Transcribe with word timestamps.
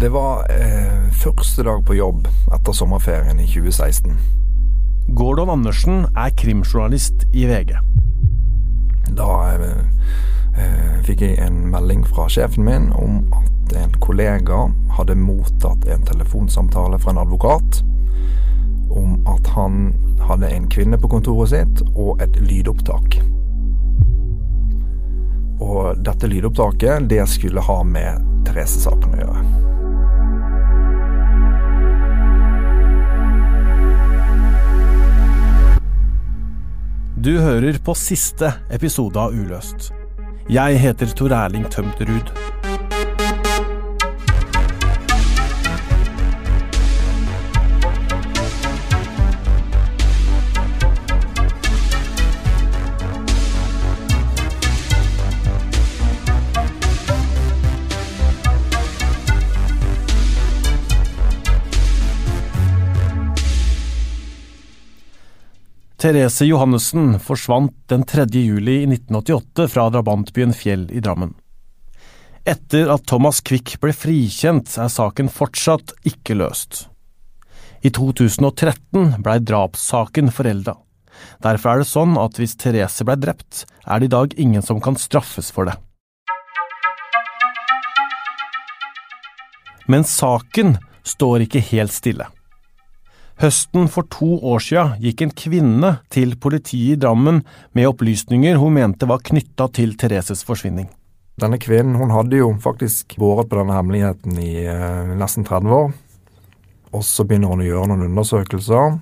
Det 0.00 0.08
var 0.08 0.46
eh, 0.50 1.10
første 1.12 1.62
dag 1.62 1.82
på 1.84 1.94
jobb 1.94 2.28
etter 2.56 2.72
sommerferien 2.72 3.36
i 3.36 3.44
2016. 3.44 4.14
Gordon 5.12 5.52
Andersen 5.52 6.06
er 6.16 6.32
krimjournalist 6.40 7.26
i 7.36 7.42
VG. 7.44 7.74
Da 9.18 9.28
eh, 9.58 9.82
eh, 10.56 10.96
fikk 11.04 11.26
jeg 11.26 11.36
en 11.44 11.66
melding 11.74 12.06
fra 12.08 12.30
sjefen 12.32 12.64
min 12.64 12.88
om 12.96 13.20
at 13.42 13.76
en 13.76 13.92
kollega 14.00 14.62
hadde 14.96 15.20
mottatt 15.20 15.84
en 15.84 16.08
telefonsamtale 16.08 16.96
fra 16.96 17.12
en 17.12 17.20
advokat 17.26 17.82
om 18.88 19.18
at 19.28 19.52
han 19.52 19.90
hadde 20.30 20.48
en 20.48 20.72
kvinne 20.72 20.96
på 20.96 21.12
kontoret 21.12 21.52
sitt 21.52 21.84
og 21.92 22.24
et 22.24 22.40
lydopptak. 22.40 23.20
Og 25.60 25.92
dette 26.00 26.32
lydopptaket, 26.32 27.10
det 27.12 27.26
skulle 27.28 27.68
ha 27.68 27.82
med 27.84 28.30
Therese-saken 28.48 29.18
å 29.18 29.26
gjøre. 29.26 29.69
Du 37.20 37.34
hører 37.36 37.76
på 37.84 37.92
siste 37.92 38.48
episode 38.72 39.20
av 39.20 39.34
Uløst. 39.36 39.90
Jeg 40.48 40.78
heter 40.80 41.10
Tor 41.12 41.34
Erling 41.36 41.66
Tømt 41.68 42.00
Therese 66.00 66.46
Johannessen 66.46 67.18
forsvant 67.20 67.74
den 67.88 68.06
3. 68.08 68.24
juli 68.32 68.78
i 68.80 68.86
1988 68.86 69.68
fra 69.68 69.90
drabantbyen 69.92 70.54
Fjell 70.56 70.86
i 70.96 71.00
Drammen. 71.04 71.34
Etter 72.48 72.88
at 72.88 73.04
Thomas 73.04 73.42
Quick 73.44 73.74
ble 73.82 73.92
frikjent, 73.92 74.78
er 74.80 74.88
saken 74.88 75.28
fortsatt 75.28 75.92
ikke 76.08 76.38
løst. 76.40 76.86
I 77.84 77.92
2013 77.92 79.20
blei 79.20 79.36
drapssaken 79.44 80.32
forelda. 80.32 80.78
Derfor 81.44 81.74
er 81.74 81.84
det 81.84 81.90
sånn 81.92 82.16
at 82.16 82.40
hvis 82.40 82.56
Therese 82.56 83.04
blei 83.04 83.20
drept, 83.20 83.66
er 83.84 84.00
det 84.00 84.08
i 84.08 84.14
dag 84.16 84.40
ingen 84.40 84.64
som 84.64 84.80
kan 84.80 84.96
straffes 84.96 85.52
for 85.52 85.68
det. 85.68 85.76
Men 89.84 90.08
saken 90.08 90.78
står 91.04 91.44
ikke 91.44 91.60
helt 91.74 91.92
stille. 91.92 92.32
Høsten 93.40 93.86
for 93.88 94.04
to 94.12 94.34
år 94.44 94.60
siden 94.60 94.98
gikk 95.00 95.22
en 95.24 95.30
kvinne 95.32 95.90
til 96.12 96.34
politiet 96.36 96.98
i 96.98 97.00
Drammen 97.00 97.38
med 97.72 97.86
opplysninger 97.88 98.58
hun 98.60 98.74
mente 98.76 99.06
var 99.08 99.22
knytta 99.24 99.70
til 99.72 99.94
Thereses 99.96 100.42
forsvinning. 100.44 100.90
Denne 101.40 101.56
kvinnen 101.56 101.96
hun 101.96 102.12
hadde 102.12 102.36
jo 102.36 102.50
faktisk 102.60 103.14
båret 103.16 103.48
på 103.48 103.56
denne 103.56 103.78
hemmeligheten 103.78 104.36
i 104.44 104.66
eh, 104.68 105.14
nesten 105.16 105.48
30 105.48 105.72
år. 105.72 105.88
Og 106.92 107.06
så 107.06 107.24
begynner 107.24 107.54
hun 107.54 107.64
å 107.64 107.70
gjøre 107.70 107.88
noen 107.88 108.10
undersøkelser. 108.10 108.98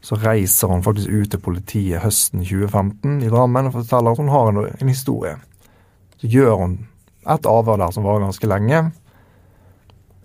Så 0.00 0.18
reiser 0.22 0.72
hun 0.72 0.86
faktisk 0.86 1.12
ut 1.12 1.34
til 1.34 1.44
politiet 1.44 2.00
høsten 2.06 2.40
2015 2.40 3.20
i 3.26 3.28
Drammen 3.28 3.68
og 3.68 3.76
forteller 3.76 4.16
at 4.16 4.24
hun 4.24 4.32
har 4.32 4.54
en, 4.54 4.64
en 4.72 4.94
historie. 4.94 5.36
Så 6.16 6.32
gjør 6.32 6.56
hun 6.64 6.80
et 7.28 7.52
avhør 7.58 7.84
der 7.84 7.92
som 7.92 8.08
varer 8.08 8.24
ganske 8.24 8.48
lenge. 8.48 8.86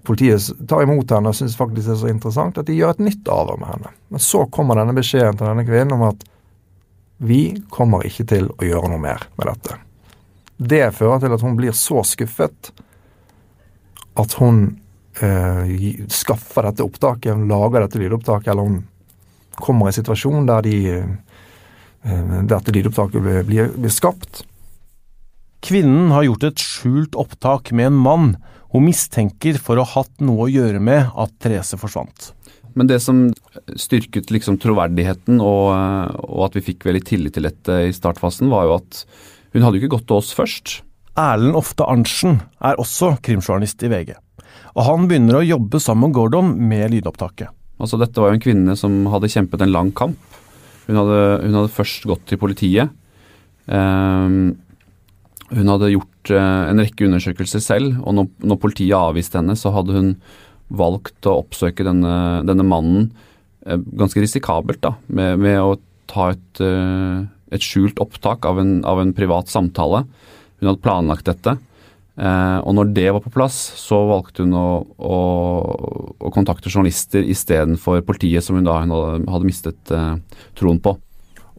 Politiet 0.07 0.67
tar 0.69 0.85
imot 0.85 1.11
henne 1.11 1.33
og 1.33 1.35
syns 1.35 1.57
faktisk 1.59 1.89
det 1.89 1.95
er 1.97 1.99
så 1.99 2.11
interessant 2.11 2.59
at 2.61 2.69
de 2.69 2.77
gjør 2.77 2.95
et 2.95 3.05
nytt 3.09 3.27
avhør 3.27 3.59
med 3.59 3.71
henne. 3.73 3.93
Men 4.13 4.23
så 4.23 4.45
kommer 4.47 4.79
denne 4.79 4.95
beskjeden 4.95 5.35
til 5.35 5.49
denne 5.49 5.65
kvinnen 5.67 5.97
om 5.97 6.05
at 6.07 6.23
vi 7.27 7.41
kommer 7.73 8.05
ikke 8.07 8.27
til 8.29 8.47
å 8.53 8.63
gjøre 8.63 8.91
noe 8.93 9.03
mer 9.03 9.25
med 9.35 9.49
dette. 9.49 9.79
Det 10.57 10.83
fører 10.95 11.21
til 11.21 11.35
at 11.35 11.43
hun 11.43 11.57
blir 11.57 11.75
så 11.75 12.03
skuffet 12.07 12.71
at 14.17 14.35
hun 14.39 14.61
eh, 15.21 16.05
skaffer 16.09 16.69
dette 16.69 16.85
opptaket, 16.85 17.33
hun 17.35 17.49
lager 17.49 17.83
dette 17.83 18.01
lydopptaket, 18.01 18.51
eller 18.53 18.69
hun 18.69 18.79
kommer 19.57 19.87
i 19.87 19.91
en 19.91 19.97
situasjon 19.97 20.47
der 20.49 20.65
de, 20.65 20.77
eh, 22.07 22.37
dette 22.49 22.73
lydopptaket 22.73 23.21
blir, 23.21 23.43
blir, 23.49 23.73
blir 23.75 23.93
skapt. 23.93 24.45
Kvinnen 25.67 26.13
har 26.13 26.25
gjort 26.25 26.47
et 26.47 26.63
skjult 26.63 27.17
opptak 27.17 27.73
med 27.75 27.91
en 27.91 28.01
mann 28.07 28.29
hun 28.73 28.87
mistenker 28.87 29.59
for 29.61 29.79
å 29.79 29.85
ha 29.85 30.01
hatt 30.01 30.23
noe 30.23 30.47
å 30.47 30.51
gjøre 30.51 30.81
med 30.83 31.13
at 31.15 31.33
Therese 31.43 31.79
forsvant. 31.79 32.31
Men 32.77 32.89
det 32.89 32.99
som 33.01 33.23
styrket 33.79 34.29
liksom 34.33 34.59
troverdigheten 34.61 35.39
og, 35.41 35.71
og, 36.27 36.41
at 36.45 36.57
vi 36.59 36.65
fikk 36.69 36.85
veldig 36.85 37.03
tillit 37.07 37.37
til 37.37 37.47
dette 37.47 37.79
i 37.87 37.95
startfasen, 37.95 38.51
var 38.53 38.67
jo 38.67 38.75
at 38.77 39.01
hun 39.55 39.65
hadde 39.65 39.79
jo 39.79 39.85
ikke 39.85 39.95
gått 39.95 40.07
til 40.11 40.19
oss 40.19 40.29
først. 40.37 40.75
Erlend 41.17 41.57
Ofte 41.57 41.87
Arntzen 41.89 42.37
er 42.61 42.77
også 42.77 43.15
krimjournalist 43.25 43.81
i 43.81 43.89
VG. 43.89 44.13
Og 44.77 44.85
han 44.85 45.07
begynner 45.09 45.39
å 45.39 45.47
jobbe 45.47 45.81
sammen 45.81 46.11
med 46.11 46.19
Gordon 46.19 46.53
med 46.69 46.93
lydopptaket. 46.93 47.49
Altså 47.81 47.97
Dette 48.01 48.21
var 48.21 48.29
jo 48.29 48.37
en 48.37 48.45
kvinne 48.45 48.77
som 48.77 48.99
hadde 49.09 49.31
kjempet 49.31 49.63
en 49.63 49.73
lang 49.73 49.89
kamp. 49.97 50.37
Hun 50.85 50.99
hadde, 51.01 51.19
hun 51.47 51.57
hadde 51.57 51.73
først 51.73 52.05
gått 52.09 52.27
til 52.29 52.39
politiet. 52.41 52.93
Um, 53.65 54.53
hun 55.53 55.71
hadde 55.71 55.93
gjort 55.93 56.33
uh, 56.35 56.67
en 56.67 56.81
rekke 56.81 57.07
undersøkelser 57.07 57.63
selv, 57.63 57.95
og 58.03 58.17
når, 58.17 58.59
politiet 58.59 58.97
avviste 58.97 59.39
henne, 59.39 59.55
så 59.59 59.71
hadde 59.75 59.95
hun 59.95 60.11
valgt 60.67 61.27
å 61.29 61.37
oppsøke 61.43 61.85
denne, 61.87 62.43
denne 62.47 62.65
mannen 62.67 63.09
uh, 63.67 63.77
ganske 63.99 64.23
risikabelt, 64.23 64.81
da, 64.83 64.97
med, 65.07 65.39
med 65.43 65.61
å 65.63 65.77
ta 66.11 66.31
et, 66.33 66.63
uh, 66.63 67.23
et 67.55 67.63
skjult 67.63 68.01
opptak 68.03 68.47
av 68.49 68.59
en, 68.63 68.81
av 68.87 68.99
en, 69.03 69.15
privat 69.15 69.51
samtale. 69.51 70.03
Hun 70.59 70.71
hadde 70.71 70.83
planlagt 70.83 71.27
dette. 71.29 71.53
og 72.17 72.71
når 72.73 72.93
det 72.97 73.11
var 73.13 73.21
på 73.21 73.29
plass, 73.29 73.55
så 73.77 73.99
valgte 74.09 74.41
hun 74.41 74.55
å, 74.57 74.81
å, 74.97 75.17
å 76.17 76.31
kontakte 76.33 76.71
journalister 76.71 77.21
istedenfor 77.21 78.01
politiet, 78.01 78.41
som 78.41 78.57
hun 78.57 78.65
da 78.65 78.79
hun 78.81 78.89
hadde 79.29 79.45
mistet 79.45 79.93
troen 80.57 80.81
på. 80.81 80.95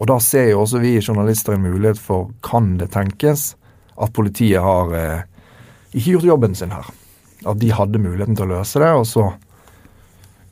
Og 0.03 0.11
da 0.11 0.19
ser 0.19 0.51
jo 0.51 0.65
også 0.65 0.83
vi 0.83 0.97
journalister 0.99 1.55
en 1.55 1.63
mulighet 1.63 2.03
for 2.03 2.33
kan 2.43 2.75
det 2.83 2.91
tenkes 2.97 3.53
at 3.99 4.15
politiet 4.15 4.63
har 4.63 4.95
eh, 4.97 5.27
ikke 5.93 6.17
gjort 6.17 6.31
jobben 6.33 6.57
sin 6.59 6.75
her. 6.75 6.89
At 7.49 7.61
de 7.61 7.71
hadde 7.75 8.03
muligheten 8.03 8.39
til 8.39 8.49
å 8.49 8.59
løse 8.59 8.83
det, 8.83 8.91
og 8.95 9.07
så 9.09 9.27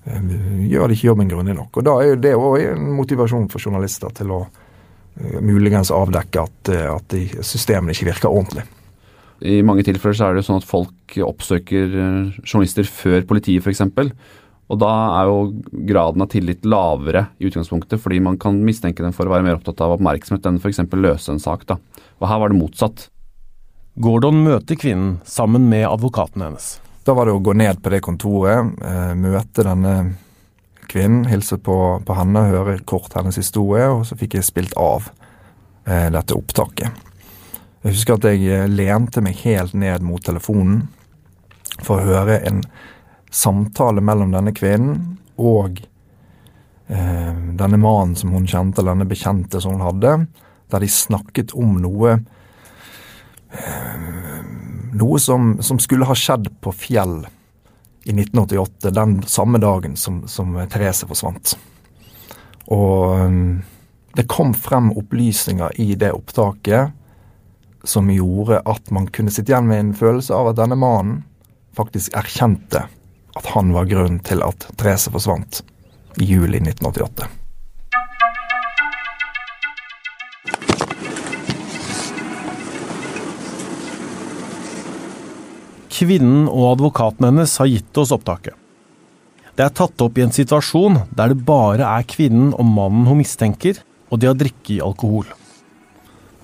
eh, 0.06 0.30
gjør 0.70 0.88
de 0.88 0.98
ikke 0.98 1.10
jobben 1.10 1.32
grundig 1.32 1.56
nok. 1.58 1.76
Og 1.76 1.86
Da 1.86 1.98
er 2.00 2.12
jo 2.12 2.22
det 2.28 2.36
òg 2.38 2.62
en 2.68 2.88
motivasjon 2.98 3.50
for 3.52 3.62
journalister 3.62 4.14
til 4.16 4.32
å 4.34 4.40
eh, 4.46 5.38
muligens 5.40 5.92
avdekke 5.94 6.46
at, 6.46 6.72
eh, 6.72 6.88
at 6.94 7.20
systemene 7.46 7.96
ikke 7.96 8.10
virker 8.12 8.32
ordentlig. 8.32 8.66
I 9.44 9.60
mange 9.66 9.84
tilfeller 9.84 10.16
så 10.16 10.26
er 10.26 10.34
det 10.34 10.42
jo 10.42 10.48
sånn 10.48 10.62
at 10.62 10.68
folk 10.68 11.16
oppsøker 11.26 11.92
eh, 11.92 12.36
journalister 12.46 12.88
før 12.88 13.26
politiet 13.28 13.64
f.eks. 13.64 13.84
Og 14.66 14.78
da 14.82 14.92
er 15.20 15.28
jo 15.28 15.42
graden 15.86 16.24
av 16.24 16.30
tillit 16.32 16.64
lavere 16.66 17.28
i 17.38 17.46
utgangspunktet, 17.46 18.00
fordi 18.02 18.18
man 18.24 18.38
kan 18.40 18.56
mistenke 18.66 19.04
dem 19.04 19.14
for 19.14 19.28
å 19.28 19.34
være 19.34 19.46
mer 19.46 19.58
opptatt 19.60 19.82
av 19.84 19.94
oppmerksomhet 19.94 20.48
enn 20.48 20.58
f.eks. 20.58 20.80
løse 20.96 21.34
en 21.34 21.42
sak. 21.42 21.66
da. 21.68 21.76
Og 22.18 22.26
her 22.30 22.40
var 22.42 22.50
det 22.50 22.58
motsatt. 22.58 23.06
Gordon 23.96 24.42
møter 24.44 24.76
kvinnen 24.76 25.20
sammen 25.24 25.70
med 25.70 25.86
advokaten 25.88 26.42
hennes. 26.44 26.74
Da 27.08 27.14
var 27.16 27.24
det 27.24 27.32
å 27.32 27.40
gå 27.40 27.54
ned 27.56 27.78
på 27.80 27.92
det 27.94 28.02
kontoret, 28.04 28.74
eh, 28.84 29.14
møte 29.16 29.64
denne 29.64 29.94
kvinnen, 30.84 31.24
hilse 31.30 31.56
på, 31.56 31.76
på, 32.04 32.16
henne, 32.18 32.42
høre 32.50 32.76
kort 32.84 33.16
hennes 33.16 33.38
historie, 33.40 33.86
og 33.88 34.04
så 34.04 34.18
fikk 34.20 34.36
jeg 34.36 34.48
spilt 34.50 34.76
av 34.76 35.08
eh, 35.88 36.10
dette 36.12 36.36
opptaket. 36.36 36.92
Jeg 37.86 37.96
husker 37.96 38.18
at 38.18 38.28
jeg 38.28 38.44
eh, 38.52 38.68
lente 38.68 39.24
meg 39.24 39.40
helt 39.46 39.72
ned 39.72 40.04
mot 40.04 40.20
telefonen 40.20 40.90
for 41.80 41.96
å 41.96 42.08
høre 42.10 42.42
en 42.44 42.60
samtale 43.32 44.04
mellom 44.04 44.36
denne 44.36 44.52
kvinnen 44.56 45.16
og 45.36 45.86
denne 46.86 47.78
mannen 47.82 48.12
som 48.14 48.30
hun 48.30 48.44
kjente, 48.46 48.78
eller 48.78 48.94
denne 48.94 49.08
bekjente 49.10 49.58
som 49.58 49.72
hun 49.74 49.82
hadde, 49.82 50.12
der 50.70 50.84
de 50.84 50.88
snakket 50.90 51.50
om 51.58 51.80
noe 51.82 52.12
noe 54.96 55.18
som, 55.20 55.56
som, 55.62 55.78
skulle 55.78 56.08
ha 56.08 56.16
skjedd 56.16 56.48
på 56.60 56.72
Fjell 56.72 57.26
i 58.06 58.12
1988, 58.14 58.90
den 58.90 59.22
samme 59.26 59.58
dagen 59.58 59.96
som, 59.96 60.22
som 60.30 60.54
Therese 60.72 61.08
forsvant. 61.08 61.56
Og 62.72 63.20
um, 63.26 63.62
det 64.16 64.28
kom 64.32 64.54
frem 64.54 64.92
opplysninger 64.96 65.80
i 65.82 65.94
det 65.98 66.12
opptaket 66.16 66.94
som 67.86 68.10
gjorde 68.10 68.62
at 68.66 68.90
man 68.90 69.06
kunne 69.12 69.30
sitte 69.30 69.52
igjen 69.52 69.68
med 69.68 69.82
en 69.82 69.94
følelse 69.94 70.34
av 70.34 70.50
at 70.50 70.60
denne 70.60 70.78
mannen 70.78 71.24
faktisk 71.76 72.16
erkjente 72.16 72.86
at 73.36 73.50
han 73.52 73.74
var 73.76 73.90
grunnen 73.90 74.22
til 74.24 74.40
at 74.42 74.64
Therese 74.80 75.12
forsvant 75.12 75.60
i 76.16 76.24
juli 76.24 76.62
1988. 76.62 77.28
Kvinnen 85.96 86.44
og 86.50 86.74
advokaten 86.74 87.30
hennes 87.30 87.56
har 87.60 87.70
gitt 87.70 88.00
oss 88.02 88.12
opptaket. 88.12 88.54
Det 89.56 89.64
er 89.64 89.72
tatt 89.72 90.02
opp 90.04 90.18
i 90.18 90.24
en 90.26 90.34
situasjon 90.34 90.98
der 91.16 91.32
det 91.32 91.44
bare 91.48 91.86
er 91.88 92.04
kvinnen 92.04 92.52
og 92.52 92.68
mannen 92.68 93.06
hun 93.08 93.22
mistenker, 93.22 93.78
og 94.12 94.20
de 94.20 94.28
har 94.28 94.36
drikket 94.36 94.84
alkohol. 94.84 95.24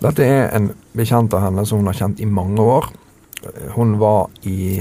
Dette 0.03 0.25
er 0.25 0.49
en 0.57 0.71
bekjent 0.97 1.35
av 1.37 1.45
henne 1.45 1.67
som 1.69 1.83
hun 1.83 1.91
har 1.91 1.99
kjent 2.01 2.23
i 2.25 2.27
mange 2.27 2.65
år. 2.65 2.89
Hun 3.77 3.99
var 4.01 4.33
i 4.49 4.81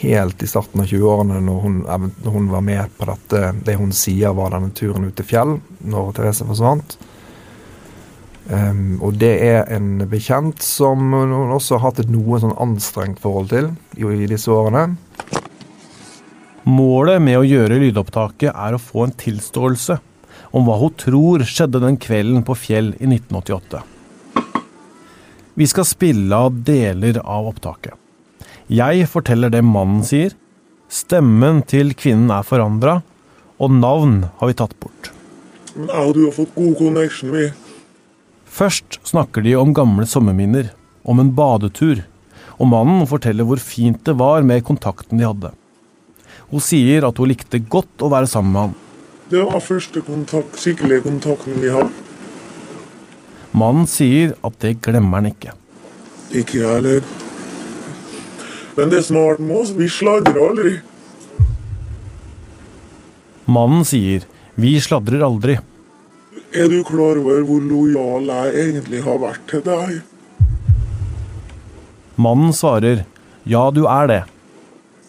helt 0.00 0.42
i 0.42 0.48
starten 0.50 0.82
av 0.82 0.90
20-årene 0.90 1.38
når, 1.46 1.66
når, 1.86 2.30
hun 2.32 2.48
var 2.50 2.64
med 2.64 2.96
på 2.98 3.06
dette, 3.08 3.42
det 3.64 3.76
hun 3.78 3.92
sier 3.94 4.34
var 4.36 4.52
denne 4.56 4.72
turen 4.76 5.06
ut 5.06 5.16
til 5.16 5.28
fjell, 5.28 5.58
når 5.86 6.16
Therese 6.16 6.48
forsvant. 6.48 6.96
Um, 8.46 9.00
og 9.02 9.16
det 9.18 9.32
er 9.42 9.64
en 9.74 10.04
bekjent 10.06 10.62
som 10.62 11.10
hun 11.10 11.32
også 11.50 11.80
har 11.80 11.88
hatt 11.88 12.04
et 12.04 12.12
noe 12.12 12.38
sånn 12.38 12.54
anstrengt 12.62 13.18
forhold 13.18 13.50
til 13.50 13.72
i, 13.98 14.06
i 14.06 14.28
disse 14.30 14.52
årene. 14.54 14.92
Målet 16.66 17.22
med 17.22 17.40
å 17.40 17.46
gjøre 17.46 17.80
lydopptaket 17.82 18.52
er 18.52 18.74
å 18.74 18.82
få 18.82 19.06
en 19.06 19.16
tilståelse 19.18 19.98
om 20.54 20.66
hva 20.66 20.78
hun 20.80 20.94
tror 20.98 21.44
skjedde 21.46 21.82
den 21.82 21.98
kvelden 21.98 22.46
på 22.46 22.54
Fjell 22.58 22.92
i 22.98 23.08
1988. 23.08 23.82
Vi 25.56 25.66
skal 25.70 25.86
spille 25.88 26.38
av 26.46 26.62
deler 26.66 27.18
av 27.22 27.50
opptaket. 27.50 27.94
Jeg 28.70 29.06
forteller 29.10 29.50
det 29.50 29.62
mannen 29.66 30.02
sier, 30.06 30.34
stemmen 30.90 31.62
til 31.66 31.94
kvinnen 31.98 32.30
er 32.34 32.46
forandra, 32.46 33.00
og 33.58 33.72
navn 33.72 34.18
har 34.38 34.50
vi 34.50 34.58
tatt 34.58 34.74
bort. 34.82 35.12
Ja, 35.76 36.02
du 36.12 36.26
har 36.26 36.34
fått 36.34 36.54
god 36.54 36.74
connection, 36.78 37.32
vi. 37.34 37.48
Først 38.56 38.96
snakker 39.04 39.44
de 39.44 39.52
om 39.60 39.74
gamle 39.76 40.06
sommerminner, 40.08 40.70
om 41.04 41.20
en 41.20 41.34
badetur, 41.36 42.06
og 42.56 42.70
mannen 42.70 43.04
forteller 43.10 43.44
hvor 43.44 43.60
fint 43.60 44.00
det 44.08 44.14
var 44.16 44.46
med 44.48 44.64
kontakten 44.64 45.20
de 45.20 45.26
hadde. 45.28 45.50
Hun 46.48 46.62
sier 46.64 47.04
at 47.04 47.20
hun 47.20 47.28
likte 47.28 47.60
godt 47.60 48.00
å 48.00 48.08
være 48.14 48.30
sammen 48.30 48.54
med 48.54 48.62
han. 48.62 48.74
Det 49.28 49.42
var 49.44 49.60
første 49.60 50.00
kontakt, 50.06 50.56
skikkelige 50.62 51.04
kontakten 51.04 51.60
vi 51.60 51.74
hadde. 51.74 51.92
Mannen 53.56 53.88
sier 53.90 54.32
at 54.46 54.56
det 54.64 54.76
glemmer 54.84 55.20
han 55.20 55.30
ikke. 55.34 55.52
Ikke 56.32 56.62
jeg 56.62 56.72
heller. 56.78 57.04
Men 58.76 58.92
det 58.92 59.04
som 59.04 59.20
har 59.20 59.34
vært 59.34 59.46
med 59.50 59.60
oss, 59.60 59.76
vi 59.76 59.92
sladrer 59.92 60.42
aldri. 60.48 60.76
Mannen 63.52 63.84
sier 63.88 64.24
vi 64.56 64.78
sladrer 64.80 65.28
aldri. 65.28 65.60
Er 66.54 66.68
du 66.68 66.82
klar 66.86 67.18
over 67.18 67.42
hvor 67.42 67.60
lojal 67.60 68.30
jeg 68.30 68.54
egentlig 68.68 69.02
har 69.02 69.18
vært 69.18 69.42
til 69.50 69.64
deg? 69.66 70.00
Mannen 72.16 72.54
svarer 72.56 73.04
ja, 73.46 73.70
du 73.70 73.84
er 73.86 74.08
det. 74.10 74.22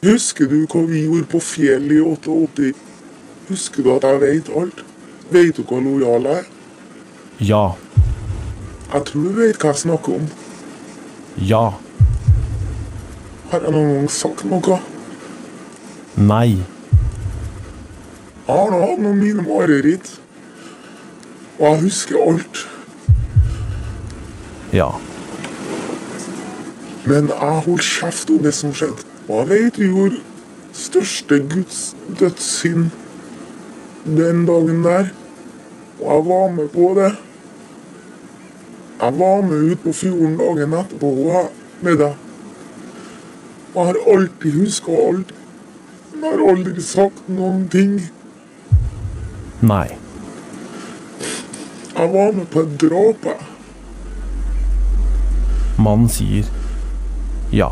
Husker 0.05 0.45
du 0.49 0.59
hva 0.69 0.83
vi 0.85 1.05
gjorde 1.07 1.25
på 1.31 1.39
fjellet 1.41 1.95
i 1.97 2.03
88? 2.05 2.73
Husker 3.47 3.83
du 3.85 3.89
at 3.95 4.05
jeg 4.05 4.21
vet 4.21 4.51
alt? 4.61 4.83
Vet 5.33 5.57
du 5.57 5.63
hva 5.65 5.79
lojal 5.81 6.27
jeg 6.29 6.43
er? 6.43 6.51
Ja. 7.49 7.63
Jeg 8.93 9.07
tror 9.09 9.25
du 9.25 9.39
vet 9.39 9.57
hva 9.61 9.73
jeg 9.73 9.81
snakker 9.83 10.19
om. 10.19 10.29
Ja. 11.49 11.65
Har 13.51 13.65
jeg 13.65 13.73
noen 13.73 13.93
gang 13.95 14.11
sagt 14.11 14.45
noe? 14.45 14.79
Nei. 16.17 16.57
Jeg 18.47 18.53
har 18.53 18.71
nå 18.73 18.79
hatt 18.85 19.01
noen 19.01 19.19
mine 19.21 19.43
mareritt. 19.45 20.17
Og 21.59 21.65
jeg 21.71 21.81
husker 21.81 22.21
alt. 22.21 22.63
Ja. 24.73 24.89
Men 27.07 27.29
jeg 27.31 27.61
holdt 27.65 27.83
kjeft 27.83 28.29
om 28.29 28.43
det 28.43 28.53
som 28.53 28.73
skjedde. 28.75 29.05
Og 29.27 29.39
jeg 29.39 29.49
vet 29.49 29.79
du 29.79 29.85
gjorde 29.87 30.19
største 30.77 31.39
Guds 31.49 31.95
dødssynd 32.19 32.89
den 34.05 34.45
dagen 34.45 34.83
der. 34.83 35.09
Og 35.99 36.13
jeg 36.13 36.25
var 36.29 36.51
med 36.51 36.69
på 36.69 36.93
det. 36.99 37.11
Jeg 39.01 39.19
var 39.19 39.41
med 39.41 39.71
ut 39.71 39.83
på 39.83 39.93
fjorden 39.93 40.37
dagen 40.37 40.73
etterpå 40.73 41.11
med 41.81 41.97
deg. 41.97 42.15
Og 43.73 43.85
jeg 43.85 43.85
har 43.85 43.99
alltid 44.13 44.59
huska 44.61 44.91
alt. 45.09 45.33
Jeg 46.13 46.31
har 46.31 46.49
aldri 46.49 46.81
sagt 46.81 47.29
noen 47.29 47.67
ting. 47.69 48.01
Nei. 49.61 49.96
Jeg 51.97 52.13
var 52.13 52.31
med 52.37 52.45
på 52.53 52.59
et 52.65 52.73
dråpe. 52.81 53.33
Mannen 55.77 56.09
sier 56.09 56.45
ja. 57.53 57.69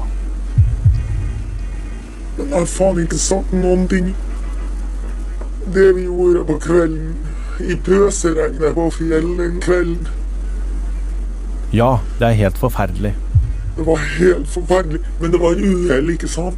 Men 2.37 2.49
jeg 2.51 2.55
har 2.59 2.67
faen 2.69 2.99
ikke 3.03 3.19
sagt 3.19 3.53
noen 3.55 3.87
ting. 3.91 4.11
Det 5.75 5.87
vi 5.97 6.05
gjorde 6.07 6.43
på 6.47 6.57
kvelden, 6.63 7.15
i 7.59 7.75
pøseregnet 7.85 8.75
på 8.75 8.87
fjellet 8.97 9.37
den 9.41 9.59
kvelden, 9.63 10.07
Ja, 11.73 11.97
det 12.19 12.27
er 12.27 12.35
helt 12.39 12.57
forferdelig. 12.57 13.13
det 13.77 13.85
var 13.87 13.97
helt 14.19 14.47
forferdelig. 14.47 14.99
Men 15.21 15.31
det 15.31 15.39
var 15.41 15.57
uhell, 15.59 16.09
ikke 16.13 16.27
sant? 16.27 16.57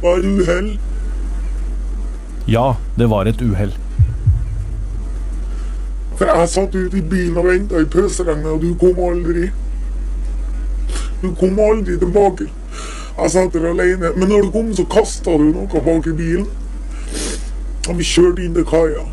Det 0.00 0.02
var 0.08 0.18
uhell. 0.24 0.70
Ja, 2.48 2.74
det 2.96 3.10
var 3.10 3.24
et 3.28 3.42
uhell. 3.42 3.74
For 6.18 6.30
jeg 6.30 6.48
satt 6.48 6.74
ute 6.74 6.98
i 6.98 7.02
bilen 7.02 7.38
og 7.40 7.48
venta 7.48 7.80
i 7.82 7.88
pøseregnet, 7.90 8.46
og 8.46 8.62
du 8.62 8.74
kom 8.78 9.00
aldri. 9.02 9.48
Du 11.22 11.32
kom 11.40 11.58
aldri 11.58 11.98
tilbake. 11.98 12.50
Jeg 13.18 13.30
satt 13.30 13.52
der 13.52 13.70
alene. 13.70 14.12
Men 14.16 14.28
når 14.28 14.42
du 14.42 14.50
kom, 14.50 14.74
så 14.74 14.84
kasta 14.90 15.34
du 15.38 15.50
noe 15.50 15.82
bak 15.88 16.06
i 16.06 16.14
bilen. 16.18 16.46
Og 17.88 17.98
vi 17.98 18.06
kjørte 18.06 18.44
inn 18.44 18.54
til 18.56 18.66
kaia. 18.68 19.04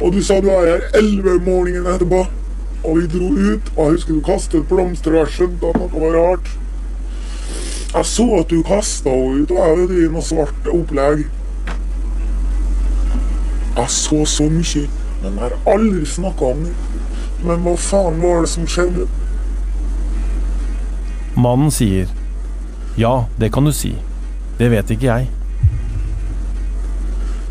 Og 0.00 0.12
du 0.12 0.20
sa 0.22 0.40
du 0.40 0.50
er 0.52 0.66
her 0.68 0.84
elleve 0.98 1.38
om 1.38 1.48
morgenen 1.48 1.88
etterpå. 1.94 2.26
Og 2.84 2.98
vi 2.98 3.06
dro 3.10 3.30
ut, 3.32 3.72
og 3.76 3.80
jeg 3.84 3.96
husker 3.96 4.14
du 4.14 4.20
kastet 4.26 4.68
blomster, 4.68 5.14
og 5.14 5.24
jeg 5.24 5.34
skjønte 5.34 5.70
at 5.72 5.80
noe 5.80 6.02
var 6.02 6.18
rart. 6.20 6.52
Jeg 7.94 8.06
så 8.06 8.26
at 8.40 8.50
du 8.50 8.60
kasta 8.66 9.10
henne 9.10 9.42
ut, 9.42 9.54
og 9.56 9.62
jeg 9.62 9.78
vet 9.78 9.96
i 9.96 10.12
noe 10.12 10.22
svart 10.22 10.70
opplegg. 10.70 11.24
Jeg 13.76 13.90
så 13.92 14.22
så 14.28 14.46
mye, 14.52 14.86
jeg 15.34 15.42
har 15.42 15.74
aldri 15.74 16.06
snakka 16.06 16.44
om 16.54 16.62
det. 16.64 16.74
Men 17.44 17.60
hva 17.66 17.74
faen 17.76 18.20
var 18.22 18.40
det 18.44 18.48
som 18.50 18.66
skjedde? 18.66 19.06
Mannen 21.36 21.70
sier 21.70 22.08
ja, 22.96 23.26
det 23.36 23.50
kan 23.52 23.64
du 23.68 23.72
si. 23.76 23.90
Det 24.56 24.70
vet 24.72 24.88
ikke 24.94 25.04
jeg. 25.10 25.26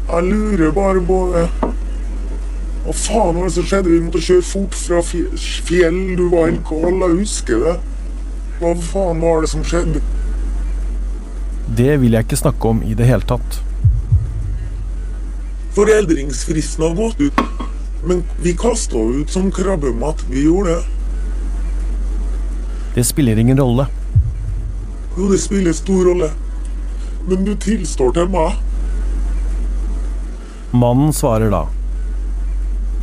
Jeg 0.10 0.24
lurer 0.25 0.72
bare 0.74 1.01
på 1.05 1.20
det. 1.36 1.44
Hva 2.86 2.94
faen 2.98 3.36
var 3.38 3.46
det 3.50 3.53
som 3.60 3.67
skjedde? 3.70 3.91
Vi 3.94 4.00
måtte 4.08 4.22
kjøre 4.25 4.46
fort 4.46 4.74
fra 4.77 5.01
fje- 5.05 5.38
fjell. 5.70 6.00
Du 6.17 6.25
var 6.34 6.50
helt 6.50 6.65
kald, 6.65 6.98
jeg 7.05 7.20
husker 7.20 7.62
det. 7.67 7.75
Hva 8.62 8.74
faen 8.89 9.22
var 9.22 9.41
det 9.46 9.50
som 9.53 9.63
skjedde? 9.65 10.01
Det 11.77 11.96
vil 12.01 12.13
jeg 12.17 12.25
ikke 12.25 12.38
snakke 12.41 12.74
om 12.74 12.82
i 12.86 12.94
det 12.98 13.05
hele 13.10 13.25
tatt. 13.29 13.62
Foreldringsfristen 15.75 16.84
har 16.88 16.94
gått 16.96 17.22
ut. 17.22 17.41
Men 18.05 18.24
vi 18.41 18.53
kasta 18.53 18.97
ut 18.97 19.29
som 19.29 19.51
krabbemat. 19.51 20.25
Vi 20.29 20.45
gjorde 20.45 20.69
det. 20.69 20.83
Det 22.95 23.03
spiller 23.03 23.38
ingen 23.38 23.57
rolle. 23.57 23.88
Jo, 25.17 25.29
det 25.31 25.39
spiller 25.41 25.74
stor 25.74 26.05
rolle. 26.05 26.29
Men 27.27 27.45
du 27.45 27.55
tilstår 27.55 28.13
til 28.13 28.29
meg. 28.29 28.59
Mannen 30.75 31.13
svarer 31.15 31.50
da 31.50 31.65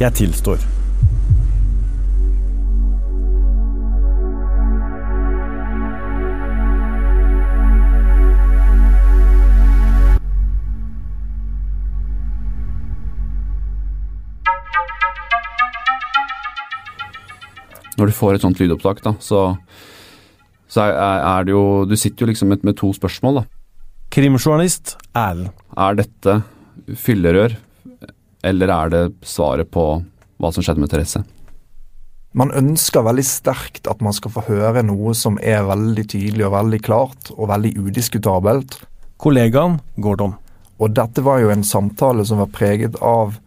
jeg 0.00 0.14
tilstår. 0.18 0.62
Når 18.02 18.10
du 18.10 18.16
får 18.18 18.34
et 18.34 18.42
sånt 18.42 18.58
lydopptak, 18.58 18.98
da, 19.04 19.12
så, 19.22 19.52
så 20.66 20.88
er, 20.88 21.20
er 21.22 21.44
det 21.46 21.52
jo 21.54 21.84
Du 21.86 21.94
sitter 21.94 22.24
jo 22.24 22.32
liksom 22.32 22.48
med, 22.50 22.64
med 22.66 22.74
to 22.80 22.90
spørsmål, 22.96 23.36
da. 23.38 23.44
Krimjournalist 24.12 24.96
Erlend. 25.14 25.52
Er 25.78 25.94
dette 26.00 26.34
fyllerør, 26.98 27.54
eller 28.42 28.72
er 28.74 28.90
det 28.90 29.04
svaret 29.24 29.70
på 29.70 29.84
hva 30.42 30.50
som 30.50 30.66
skjedde 30.66 30.82
med 30.82 30.90
Therese? 30.90 31.22
Man 32.34 32.50
ønsker 32.58 33.06
veldig 33.06 33.24
sterkt 33.28 33.86
at 33.86 34.02
man 34.02 34.16
skal 34.16 34.34
få 34.34 34.42
høre 34.48 34.82
noe 34.82 35.14
som 35.14 35.38
er 35.38 35.62
veldig 35.68 36.04
tydelig 36.10 36.48
og 36.48 36.56
veldig 36.56 36.82
klart 36.82 37.30
og 37.36 37.52
veldig 37.52 37.76
udiskutabelt. 37.86 38.80
Kollegaen 39.22 39.78
Gordon. 40.02 40.34
Og 40.82 40.98
dette 40.98 41.22
var 41.22 41.38
jo 41.38 41.54
en 41.54 41.62
samtale 41.62 42.26
som 42.26 42.42
var 42.42 42.50
preget 42.50 42.98
av 42.98 43.38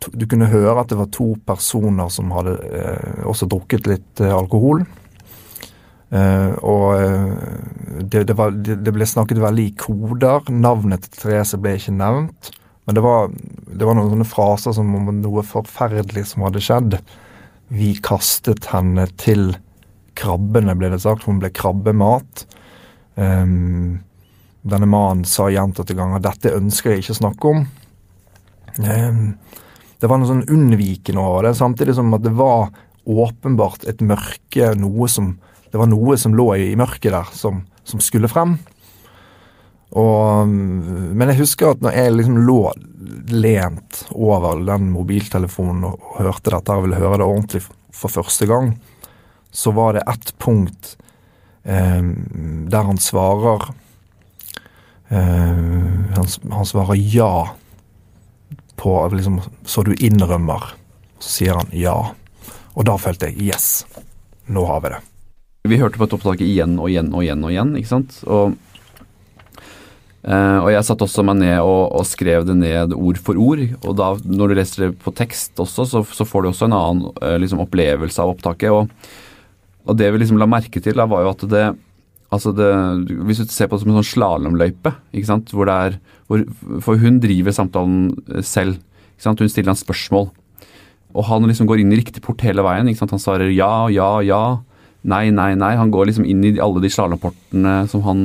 to- 0.00 0.12
Du 0.16 0.26
kunne 0.26 0.48
høre 0.50 0.80
at 0.80 0.88
det 0.92 0.98
var 0.98 1.10
to 1.14 1.34
personer 1.46 2.08
som 2.12 2.32
hadde 2.34 2.56
eh, 2.70 3.22
også 3.28 3.48
drukket 3.50 3.86
litt 3.90 4.20
eh, 4.24 4.32
alkohol. 4.34 4.84
Eh, 6.10 6.52
og 6.66 6.86
eh, 6.98 8.00
det, 8.02 8.24
det, 8.26 8.36
var, 8.38 8.50
det, 8.50 8.80
det 8.84 8.94
ble 8.96 9.06
snakket 9.06 9.38
veldig 9.42 9.66
i 9.68 9.74
koder. 9.78 10.48
Navnet 10.50 11.06
til 11.06 11.22
Therese 11.22 11.60
ble 11.60 11.76
ikke 11.78 11.94
nevnt. 11.98 12.50
Men 12.88 12.96
det 12.96 13.02
var, 13.04 13.28
var 13.84 13.94
noen 13.94 14.10
sånne 14.16 14.26
fraser 14.26 14.74
som 14.74 14.88
om 14.96 15.10
noe 15.20 15.44
forferdelig 15.46 16.24
som 16.32 16.42
hadde 16.48 16.62
skjedd. 16.64 16.96
Vi 17.70 17.92
kastet 18.02 18.66
henne 18.72 19.04
til 19.20 19.52
krabbene, 20.18 20.74
ble 20.74 20.90
det 20.90 21.02
sagt. 21.04 21.28
Hun 21.28 21.38
ble 21.42 21.52
krabbemat. 21.54 22.46
Um, 23.14 24.00
denne 24.66 24.88
mannen 24.90 25.22
sa 25.28 25.46
gjentatte 25.52 25.94
ganger 25.96 26.20
'dette 26.20 26.50
ønsker 26.56 26.90
jeg 26.92 27.04
ikke 27.04 27.14
å 27.14 27.20
snakke 27.20 27.52
om'. 27.52 27.62
Um, 28.80 29.20
det 30.00 30.08
var 30.08 30.20
noe 30.20 30.30
sånn 30.30 30.46
unnvikende 30.48 31.22
over 31.22 31.48
det, 31.48 31.56
samtidig 31.58 31.94
som 31.98 32.12
at 32.16 32.24
det 32.24 32.32
var 32.36 32.70
åpenbart 33.04 33.86
et 33.90 34.02
mørke, 34.04 34.74
noe 34.78 35.08
som 35.08 35.38
Det 35.70 35.78
var 35.78 35.86
noe 35.86 36.16
som 36.18 36.32
lå 36.34 36.48
i, 36.58 36.72
mørket 36.74 37.12
der, 37.14 37.28
som, 37.30 37.60
som 37.86 38.00
skulle 38.02 38.26
frem. 38.26 38.56
Og, 39.94 40.48
men 40.50 41.30
jeg 41.30 41.44
husker 41.44 41.70
at 41.70 41.84
når 41.84 41.94
jeg 41.94 42.14
liksom 42.16 42.40
lå 42.42 42.72
lent 43.30 44.00
over 44.10 44.58
den 44.66 44.88
mobiltelefonen 44.90 45.86
og, 45.86 46.02
og 46.10 46.24
hørte 46.26 46.50
dette 46.56 46.74
og 46.74 46.88
ville 46.88 46.98
høre 46.98 47.20
det 47.22 47.28
ordentlig 47.28 47.62
for 47.94 48.10
første 48.10 48.48
gang, 48.50 48.72
så 49.50 49.70
var 49.74 49.94
det 49.94 50.06
ett 50.10 50.34
punkt 50.42 50.96
eh, 51.62 52.02
der 52.70 52.90
han 52.90 52.98
svarer 53.02 53.70
eh, 55.10 55.62
han, 56.18 56.30
han, 56.50 56.66
svarer 56.66 56.98
ja 56.98 57.32
på 58.80 58.94
liksom 59.12 59.40
Så 59.68 59.84
du 59.84 59.92
innrømmer. 59.94 60.72
Så 61.20 61.36
sier 61.36 61.60
han 61.60 61.68
ja. 61.76 61.98
Og 62.74 62.86
da 62.88 62.96
følte 63.00 63.28
jeg 63.28 63.50
yes, 63.50 63.84
nå 64.48 64.64
har 64.68 64.82
vi 64.84 64.94
det. 64.94 65.00
Vi 65.68 65.76
hørte 65.76 66.00
på 66.00 66.06
et 66.08 66.16
opptak 66.16 66.42
igjen 66.44 66.78
og 66.80 66.88
igjen 66.88 67.10
og 67.12 67.24
igjen 67.24 67.42
og 67.44 67.52
igjen, 67.52 67.72
ikke 67.76 67.90
sant. 67.90 68.14
Og, 68.24 68.54
eh, 70.24 70.58
og 70.62 70.70
jeg 70.72 70.86
satte 70.88 71.04
også 71.04 71.24
meg 71.26 71.42
ned 71.42 71.58
og, 71.60 71.82
og, 71.98 72.06
skrev 72.08 72.46
det 72.48 72.56
ned 72.56 72.94
ord 72.96 73.20
for 73.20 73.36
ord. 73.36 73.66
Og 73.82 73.98
da, 73.98 74.14
når 74.24 74.48
du 74.52 74.56
leser 74.56 74.86
det 74.86 74.94
på 75.04 75.12
tekst 75.18 75.60
også, 75.60 75.84
så, 75.90 76.04
så 76.06 76.24
får 76.28 76.46
du 76.46 76.50
også 76.52 76.70
en 76.70 76.78
annen 76.78 77.10
eh, 77.20 77.36
liksom, 77.42 77.60
opplevelse 77.66 78.24
av 78.24 78.32
opptaket. 78.32 78.72
Og, 78.72 78.88
og, 79.84 79.92
det 80.00 80.08
vi 80.14 80.22
liksom 80.22 80.40
la 80.40 80.48
merke 80.48 80.80
til, 80.80 80.96
da, 80.96 81.08
var 81.10 81.26
jo 81.26 81.36
at 81.36 81.48
det 81.52 81.68
Altså 82.30 82.52
det, 82.54 82.66
hvis 83.26 83.40
du 83.42 83.50
ser 83.50 83.66
på 83.66 83.74
det 83.74 83.82
som 83.82 83.88
en 83.90 83.96
sånn 83.98 84.06
slalåmløype, 84.06 84.92
hvor 85.50 85.66
det 85.66 85.74
er 85.74 85.96
hvor, 86.30 86.44
For 86.84 87.00
hun 87.02 87.18
driver 87.22 87.54
samtalen 87.54 88.10
eh, 88.30 88.44
selv. 88.46 88.78
Hun 89.20 89.50
stiller 89.50 89.74
han 89.74 89.78
spørsmål. 89.78 90.30
Og 91.10 91.26
han 91.26 91.48
liksom 91.50 91.66
går 91.66 91.82
inn 91.82 91.92
i 91.92 91.98
riktig 91.98 92.22
port 92.22 92.42
hele 92.46 92.62
veien. 92.62 92.86
Han 92.86 93.22
svarer 93.22 93.50
ja, 93.50 93.88
ja, 93.90 94.12
ja. 94.22 94.44
Nei, 95.10 95.26
nei, 95.34 95.54
nei. 95.58 95.74
Han 95.80 95.90
går 95.90 96.10
liksom 96.10 96.28
inn 96.28 96.44
i 96.46 96.58
alle 96.62 96.82
de 96.82 96.90
slalåmportene 96.92 97.82
som 97.90 98.04
han, 98.06 98.22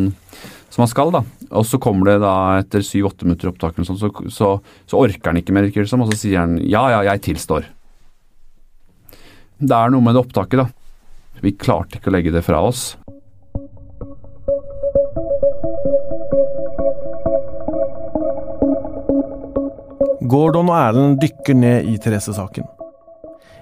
som 0.69 0.85
han 0.85 0.91
skal. 0.91 1.13
da. 1.15 1.23
Og 1.55 1.65
så 1.65 1.79
kommer 1.81 2.11
det 2.11 2.19
da 2.23 2.35
etter 2.59 2.85
syv-åtte 2.85 3.27
minutter 3.27 3.51
opptak, 3.51 3.77
så, 3.85 3.97
så, 3.97 4.51
så, 4.61 4.99
orker 4.99 5.31
han 5.31 5.41
ikke 5.41 5.55
mer, 5.55 5.67
virker 5.67 5.85
det 5.85 5.91
som, 5.91 6.03
og 6.03 6.11
så 6.11 6.19
sier 6.19 6.41
han 6.41 6.57
ja, 6.61 6.83
ja, 6.93 7.03
jeg 7.11 7.23
tilstår. 7.29 7.69
Det 9.55 9.75
er 9.75 9.93
noe 9.93 10.03
med 10.03 10.17
det 10.17 10.25
opptaket, 10.25 10.65
da. 10.65 10.69
Vi 11.43 11.55
klarte 11.59 11.99
ikke 11.99 12.11
å 12.11 12.15
legge 12.15 12.33
det 12.33 12.43
fra 12.45 12.61
oss. 12.65 12.93
Gordon 20.29 20.71
og 20.71 20.77
Erlend 20.77 21.19
dykker 21.21 21.57
ned 21.57 21.89
i 21.91 21.97
Therese-saken. 22.01 22.65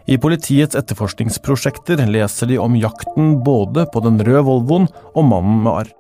I 0.04 0.18
politiets 0.20 0.76
etterforskningsprosjekter 0.76 2.02
leser 2.12 2.50
de 2.52 2.60
om 2.60 2.76
jakten 2.76 3.38
både 3.44 3.86
på 3.92 4.02
den 4.04 4.20
røde 4.20 4.44
Volvoen 4.48 4.90
og 5.14 5.28
mannen 5.30 5.62
med 5.64 5.72
arr. 5.84 5.92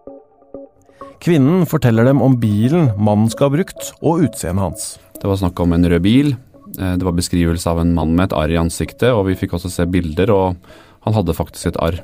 Kvinnen 1.23 1.63
forteller 1.69 2.09
dem 2.09 2.19
om 2.23 2.35
bilen 2.39 2.89
mannen 2.99 3.29
skal 3.31 3.47
ha 3.47 3.55
brukt, 3.55 3.93
og 4.03 4.25
utseendet 4.25 4.65
hans. 4.65 4.87
Det 5.15 5.29
var 5.29 5.39
snakk 5.39 5.61
om 5.63 5.71
en 5.71 5.87
rød 5.87 6.03
bil. 6.03 6.33
Eh, 6.75 6.97
det 6.99 7.07
var 7.07 7.15
beskrivelse 7.15 7.69
av 7.71 7.79
en 7.79 7.93
mann 7.95 8.11
med 8.17 8.27
et 8.27 8.35
arr 8.35 8.51
i 8.51 8.59
ansiktet, 8.59 9.07
og 9.13 9.29
vi 9.29 9.37
fikk 9.39 9.55
også 9.55 9.71
se 9.71 9.87
bilder, 9.87 10.33
og 10.35 10.59
han 11.07 11.15
hadde 11.15 11.37
faktisk 11.37 11.71
et 11.71 11.79
arr. 11.79 12.01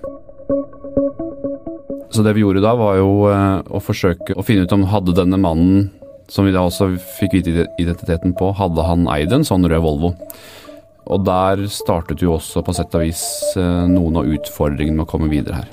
Så 2.09 2.23
det 2.23 2.31
vi 2.37 2.45
gjorde 2.45 2.63
da, 2.63 2.71
var 2.79 2.95
jo 2.95 3.11
eh, 3.27 3.59
å 3.67 3.83
forsøke 3.83 4.39
å 4.39 4.45
finne 4.47 4.63
ut 4.63 4.75
om 4.77 4.87
hadde 4.87 5.17
denne 5.19 5.39
mannen, 5.41 5.89
som 6.29 6.45
vi 6.45 6.53
da 6.53 6.63
også 6.65 6.91
fikk 7.17 7.39
vite 7.39 7.67
identiteten 7.81 8.35
på, 8.37 8.51
hadde 8.57 8.85
han 8.85 9.07
eid 9.11 9.33
en 9.33 9.45
sånn 9.47 9.65
rød 9.69 9.83
Volvo. 9.83 10.13
Og 11.09 11.23
der 11.25 11.63
startet 11.73 12.21
jo 12.21 12.35
også 12.35 12.61
på 12.65 12.75
sett 12.77 12.93
og 12.93 13.01
vis 13.01 13.23
eh, 13.57 13.85
noen 13.89 14.19
av 14.21 14.29
utfordringene 14.29 14.99
med 14.99 15.07
å 15.07 15.09
komme 15.09 15.31
videre 15.31 15.63
her. 15.63 15.71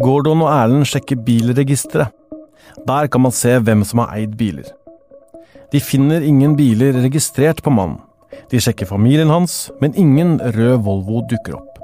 Gordon 0.00 0.44
og 0.44 0.52
Erlend 0.52 0.88
sjekker 0.88 1.20
bilregisteret. 1.24 2.12
Der 2.86 3.08
kan 3.12 3.24
man 3.24 3.34
se 3.36 3.56
hvem 3.60 3.82
som 3.84 4.04
har 4.04 4.14
eid 4.16 4.36
biler. 4.40 4.68
De 5.72 5.80
finner 5.80 6.24
ingen 6.24 6.56
biler 6.58 6.96
registrert 7.04 7.60
på 7.64 7.72
mannen. 7.72 8.00
De 8.50 8.58
sjekker 8.62 8.88
familien 8.88 9.30
hans, 9.30 9.68
men 9.80 9.94
ingen 9.98 10.38
rød 10.56 10.80
Volvo 10.86 11.20
dukker 11.30 11.58
opp. 11.58 11.78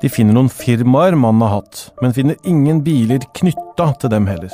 De 0.00 0.08
finner 0.08 0.34
noen 0.34 0.48
firmaer 0.48 1.14
mannen 1.18 1.44
har 1.44 1.60
hatt, 1.60 1.90
men 2.00 2.16
finner 2.16 2.40
ingen 2.48 2.80
biler 2.84 3.22
knytta 3.36 3.92
til 4.00 4.12
dem 4.12 4.28
heller. 4.30 4.52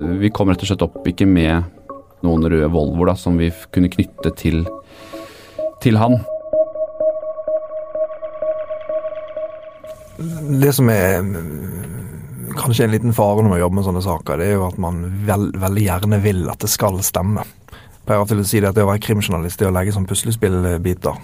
Vi 0.00 0.30
kom 0.30 0.50
rett 0.50 0.62
og 0.62 0.68
slett 0.70 0.84
opp 0.84 1.06
ikke 1.10 1.26
med 1.26 1.66
noen 2.22 2.44
røde 2.46 2.68
Volvoer 2.70 3.16
som 3.18 3.38
vi 3.38 3.50
kunne 3.74 3.90
knytte 3.90 4.30
til, 4.38 4.60
til 5.82 5.98
han. 5.98 6.18
Det 10.62 10.70
som 10.74 10.90
er 10.90 11.18
kanskje 12.58 12.86
en 12.86 12.94
liten 12.94 13.14
fare 13.14 13.42
når 13.42 13.52
man 13.52 13.60
jobber 13.62 13.78
med 13.78 13.88
sånne 13.88 14.04
saker, 14.06 14.38
det 14.38 14.48
er 14.48 14.56
jo 14.56 14.68
at 14.68 14.78
man 14.82 15.02
vel, 15.26 15.50
veldig 15.58 15.84
gjerne 15.84 16.22
vil 16.22 16.46
at 16.50 16.62
det 16.62 16.70
skal 16.70 17.02
stemme. 17.06 17.46
Jeg 17.98 18.06
pleier 18.06 18.30
til 18.30 18.42
å 18.42 18.46
si 18.48 18.62
det 18.62 18.70
at 18.70 18.78
det 18.78 18.86
å 18.86 18.90
være 18.90 19.02
krimjournalist 19.04 19.62
er 19.62 19.70
å 19.70 19.74
legge 19.74 19.94
sånn 19.94 20.08
puslespillbiter. 20.08 21.18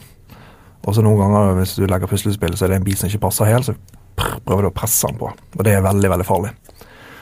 Og 0.84 0.92
så 0.92 1.02
noen 1.02 1.22
ganger 1.22 1.54
hvis 1.60 1.78
du 1.78 1.86
legger 1.88 2.10
puslespill, 2.10 2.58
så 2.58 2.66
er 2.66 2.74
det 2.74 2.82
en 2.82 2.86
bit 2.90 3.00
som 3.00 3.08
ikke 3.08 3.22
passer 3.24 3.48
helt, 3.48 3.70
så 3.70 4.34
prøver 4.44 4.66
du 4.66 4.70
å 4.70 4.76
presse 4.76 5.08
den 5.08 5.18
på. 5.22 5.30
Og 5.30 5.64
det 5.64 5.78
er 5.78 5.86
veldig, 5.86 6.10
veldig 6.12 6.28
farlig. 6.28 6.52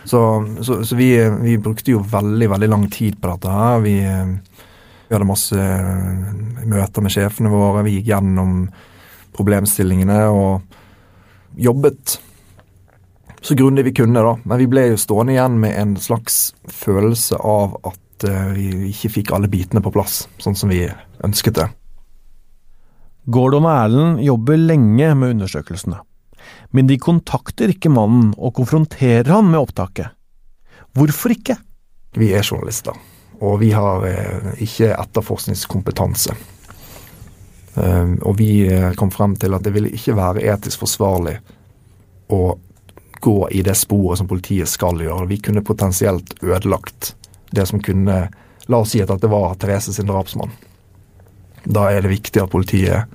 Så, 0.05 0.21
så, 0.67 0.81
så 0.85 0.99
vi, 0.99 1.13
vi, 1.43 1.59
brukte 1.63 1.95
jo 1.95 2.03
veldig, 2.03 2.49
veldig 2.55 2.69
lang 2.73 2.89
tid 2.91 3.21
på 3.23 3.31
dette 3.31 3.53
her. 3.53 3.85
Vi, 3.85 3.97
vi 4.03 5.15
hadde 5.15 5.29
masse 5.29 5.59
eh, 5.59 6.67
møter 6.67 7.05
med 7.05 7.15
sjefene 7.15 7.53
våre. 7.53 7.85
Vi 7.87 7.99
gikk 7.99 8.11
gjennom 8.11 8.67
problemstillingene 9.37 10.19
og 10.33 11.61
jobbet 11.61 12.19
så 13.43 13.55
grundig 13.55 13.85
vi 13.85 13.93
kunne, 13.93 14.23
da. 14.23 14.37
Men 14.45 14.61
vi 14.61 14.69
ble 14.71 14.87
jo 14.93 14.99
stående 15.01 15.35
igjen 15.35 15.59
med 15.61 15.75
en 15.75 15.97
slags 15.99 16.53
følelse 16.71 17.41
av 17.43 17.75
at 17.91 18.27
uh, 18.29 18.53
vi 18.55 18.93
ikke 18.93 19.11
fikk 19.17 19.33
alle 19.35 19.51
bitene 19.51 19.83
på 19.83 19.91
plass, 19.95 20.29
sånn 20.39 20.55
som 20.59 20.71
vi 20.71 20.85
ønsket 21.27 21.59
det. 21.59 21.67
Gordon 23.35 23.67
og 23.67 23.75
Erlend 23.75 24.23
jobber 24.23 24.59
lenge 24.63 25.11
med 25.19 25.35
undersøkelsene, 25.37 25.99
men 26.73 26.89
de 26.89 26.99
kontakter 27.01 27.73
ikke 27.73 27.93
mannen 27.93 28.33
og 28.39 28.57
konfronterer 28.57 29.29
han 29.33 29.51
med 29.51 29.61
opptaket. 29.61 30.13
Hvorfor 30.97 31.35
ikke? 31.35 31.57
Vi 32.17 32.33
er 32.37 32.45
journalister, 32.45 32.97
og 33.41 33.61
vi 33.63 33.71
har 33.77 34.05
eh, 34.09 34.51
ikke 34.65 34.93
etterforskningskompetanse. 34.97 36.37
Um, 37.73 38.19
og 38.29 38.37
vi 38.37 38.67
eh, 38.69 38.91
kom 39.01 39.09
frem 39.13 39.33
til 39.41 39.55
at 39.57 39.65
det 39.65 39.73
ville 39.73 39.93
ikke 39.97 40.17
være 40.19 40.45
etisk 40.53 40.83
forsvarlig 40.83 41.39
å 42.33 42.43
gå 43.23 43.37
i 43.57 43.63
det 43.65 43.79
sporet 43.81 44.21
som 44.21 44.29
politiet 44.29 44.69
skal 44.69 45.01
gjøre. 45.01 45.31
Vi 45.31 45.41
kunne 45.41 45.65
potensielt 45.65 46.35
ødelagt 46.43 47.15
det 47.53 47.69
som 47.69 47.81
kunne 47.81 48.27
La 48.71 48.79
oss 48.79 48.93
si 48.95 49.01
at 49.03 49.11
det 49.21 49.27
var 49.27 49.57
Therese 49.59 49.91
sin 49.93 50.07
drapsmann. 50.07 50.53
Da 51.65 51.89
er 51.91 52.05
det 52.05 52.13
viktig 52.13 52.43
at 52.43 52.53
politiet 52.53 53.11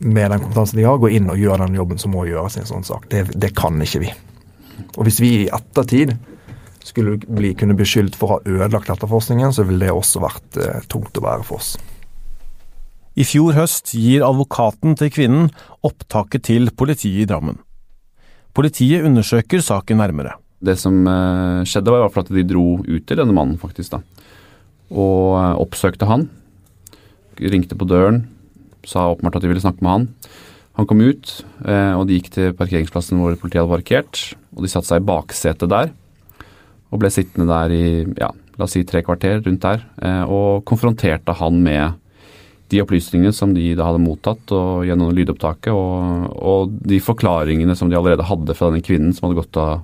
med 0.00 0.32
den 0.32 0.40
kompetansen 0.40 0.80
de 0.80 0.88
har, 0.88 0.98
gå 1.00 1.10
inn 1.12 1.28
og 1.30 1.38
gjøre 1.40 1.66
den 1.66 1.76
jobben 1.76 2.00
som 2.00 2.14
må 2.16 2.24
gjøres 2.28 2.56
i 2.56 2.62
en 2.62 2.70
sånn 2.70 2.86
sak. 2.86 3.06
Det, 3.12 3.26
det 3.36 3.52
kan 3.58 3.76
ikke 3.84 4.02
vi. 4.06 4.10
Og 4.96 5.04
hvis 5.06 5.20
vi 5.20 5.30
i 5.42 5.48
ettertid 5.52 6.14
skulle 6.84 7.18
bli, 7.20 7.52
kunne 7.58 7.76
beskyldt 7.76 8.16
for 8.16 8.26
å 8.26 8.38
ha 8.38 8.56
ødelagt 8.64 8.90
etterforskningen, 8.92 9.52
så 9.52 9.66
ville 9.68 9.84
det 9.84 9.94
også 9.94 10.22
vært 10.24 10.60
eh, 10.60 10.80
tungt 10.90 11.20
å 11.20 11.24
være 11.24 11.44
for 11.46 11.60
oss. 11.60 11.74
I 13.20 13.26
fjor 13.28 13.52
høst 13.58 13.92
gir 13.92 14.24
advokaten 14.24 14.96
til 14.96 15.12
kvinnen 15.12 15.50
opptaket 15.84 16.46
til 16.48 16.70
politiet 16.72 17.26
i 17.26 17.28
Drammen. 17.28 17.60
Politiet 18.56 19.04
undersøker 19.06 19.60
saken 19.62 20.00
nærmere. 20.00 20.38
Det 20.64 20.78
som 20.80 20.96
eh, 21.04 21.62
skjedde, 21.68 21.92
var 21.92 22.00
i 22.00 22.06
hvert 22.06 22.16
fall 22.16 22.28
at 22.28 22.34
de 22.40 22.48
dro 22.48 22.66
ut 22.80 23.04
til 23.04 23.20
denne 23.20 23.36
mannen, 23.36 23.60
faktisk. 23.60 23.98
da. 23.98 24.30
Og 24.90 25.36
eh, 25.36 25.56
oppsøkte 25.60 26.08
han 26.08 26.30
ringte 27.40 27.76
på 27.78 27.86
døren, 27.88 28.24
sa 28.88 29.10
åpenbart 29.12 29.38
at 29.38 29.44
de 29.44 29.50
ville 29.52 29.62
snakke 29.62 29.84
med 29.84 29.92
han. 29.92 30.06
Han 30.78 30.86
kom 30.88 31.00
ut, 31.02 31.32
eh, 31.66 31.92
og 31.92 32.06
de 32.08 32.18
gikk 32.18 32.30
til 32.34 32.54
parkeringsplassen 32.56 33.18
hvor 33.20 33.34
politiet 33.36 33.62
hadde 33.62 33.74
parkert. 33.74 34.20
Og 34.56 34.64
de 34.64 34.70
satte 34.72 34.88
seg 34.88 35.02
i 35.02 35.08
baksetet 35.08 35.70
der, 35.70 35.90
og 36.90 37.02
ble 37.02 37.10
sittende 37.12 37.50
der 37.50 37.74
i 37.74 37.84
ja, 38.18 38.30
la 38.56 38.66
oss 38.66 38.76
si 38.76 38.84
tre 38.88 39.02
kvarter 39.04 39.42
rundt 39.44 39.64
der, 39.64 39.84
eh, 40.02 40.22
og 40.24 40.64
konfronterte 40.68 41.36
han 41.40 41.60
med 41.64 41.98
de 42.70 42.80
opplysningene 42.84 43.34
som 43.34 43.52
de 43.54 43.72
da 43.74 43.88
hadde 43.88 44.02
mottatt 44.02 44.52
og 44.54 44.84
gjennom 44.86 45.10
lydopptaket, 45.14 45.72
og, 45.74 46.28
og, 46.38 46.74
de 46.86 47.00
forklaringene 47.02 47.74
som 47.78 47.90
de 47.90 47.98
allerede 47.98 48.26
hadde 48.28 48.54
fra 48.54 48.70
denne 48.70 48.84
kvinnen 48.86 49.14
som 49.14 49.26
hadde 49.26 49.40
gått 49.42 49.58
av 49.58 49.80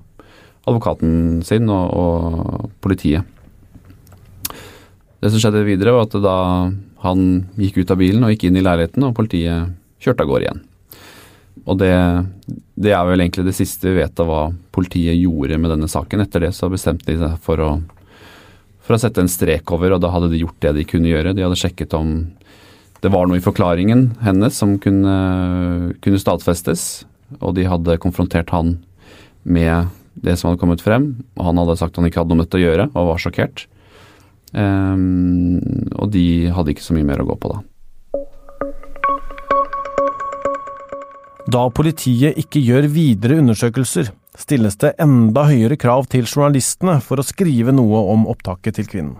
advokaten 0.66 1.42
sin 1.46 1.66
og, 1.70 1.90
og 1.94 2.70
politiet. 2.82 3.26
Det 5.22 5.32
som 5.32 5.42
skjedde 5.42 5.66
videre, 5.66 5.94
var 5.96 6.06
at 6.06 6.14
da 6.22 6.38
han 7.04 7.20
gikk 7.60 7.82
ut 7.82 7.92
av 7.92 8.00
bilen 8.00 8.24
og 8.24 8.32
gikk 8.32 8.48
inn 8.48 8.58
i 8.60 8.64
leiligheten, 8.64 9.04
og 9.04 9.16
politiet 9.16 9.74
kjørte 10.02 10.24
av 10.24 10.30
gårde 10.30 10.46
igjen. 10.46 10.62
Og 11.66 11.78
det, 11.80 11.92
det, 12.78 12.92
er 12.94 13.04
vel 13.08 13.24
egentlig 13.24 13.46
det 13.48 13.56
siste 13.56 13.88
vi 13.88 13.98
vet 13.98 14.22
av 14.22 14.28
hva 14.30 14.42
politiet 14.74 15.16
gjorde 15.18 15.58
med 15.58 15.72
denne 15.72 15.88
saken. 15.90 16.22
Etter 16.22 16.46
det 16.46 16.52
så 16.54 16.70
bestemte 16.70 17.08
de 17.10 17.18
seg 17.20 17.38
for 17.42 17.62
å, 17.64 17.70
for 18.84 18.96
å 18.96 19.00
sette 19.02 19.24
en 19.24 19.30
strek 19.30 19.72
over, 19.74 19.96
og 19.96 20.02
da 20.04 20.12
hadde 20.14 20.30
de 20.32 20.42
gjort 20.44 20.60
det 20.62 20.76
de 20.78 20.86
kunne 20.88 21.10
gjøre. 21.10 21.34
De 21.34 21.44
hadde 21.46 21.58
sjekket 21.58 21.96
om 21.98 22.18
det 23.02 23.12
var 23.12 23.28
noe 23.28 23.40
i 23.40 23.44
forklaringen 23.44 24.08
hennes 24.24 24.56
som 24.56 24.76
kunne, 24.82 25.16
kunne 26.04 26.20
stadfestes, 26.20 27.04
og 27.40 27.56
de 27.58 27.66
hadde 27.68 27.98
konfrontert 28.02 28.52
han 28.54 28.76
med 29.42 29.90
det 30.24 30.36
som 30.38 30.48
hadde 30.50 30.60
kommet 30.62 30.84
frem. 30.84 31.10
og 31.36 31.50
Han 31.50 31.60
hadde 31.60 31.76
sagt 31.80 31.98
han 31.98 32.08
ikke 32.08 32.22
hadde 32.22 32.32
noe 32.32 32.40
med 32.40 32.48
dette 32.48 32.60
å 32.60 32.64
gjøre, 32.64 32.88
og 32.94 33.10
var 33.10 33.22
sjokkert. 33.22 33.66
Um, 34.54 35.58
og 35.98 36.12
de 36.14 36.52
hadde 36.54 36.72
ikke 36.72 36.84
så 36.84 36.94
mye 36.96 37.06
mer 37.06 37.22
å 37.22 37.26
gå 37.28 37.36
på 37.42 37.50
da. 37.50 37.62
Da 41.46 41.68
politiet 41.70 42.38
ikke 42.40 42.62
gjør 42.62 42.88
videre 42.90 43.38
undersøkelser, 43.38 44.10
stilles 44.36 44.78
det 44.82 44.96
enda 45.02 45.46
høyere 45.46 45.78
krav 45.78 46.08
til 46.10 46.26
journalistene 46.26 46.98
for 47.04 47.22
å 47.22 47.26
skrive 47.26 47.74
noe 47.74 48.02
om 48.12 48.26
opptaket 48.30 48.80
til 48.80 48.90
kvinnen. 48.90 49.16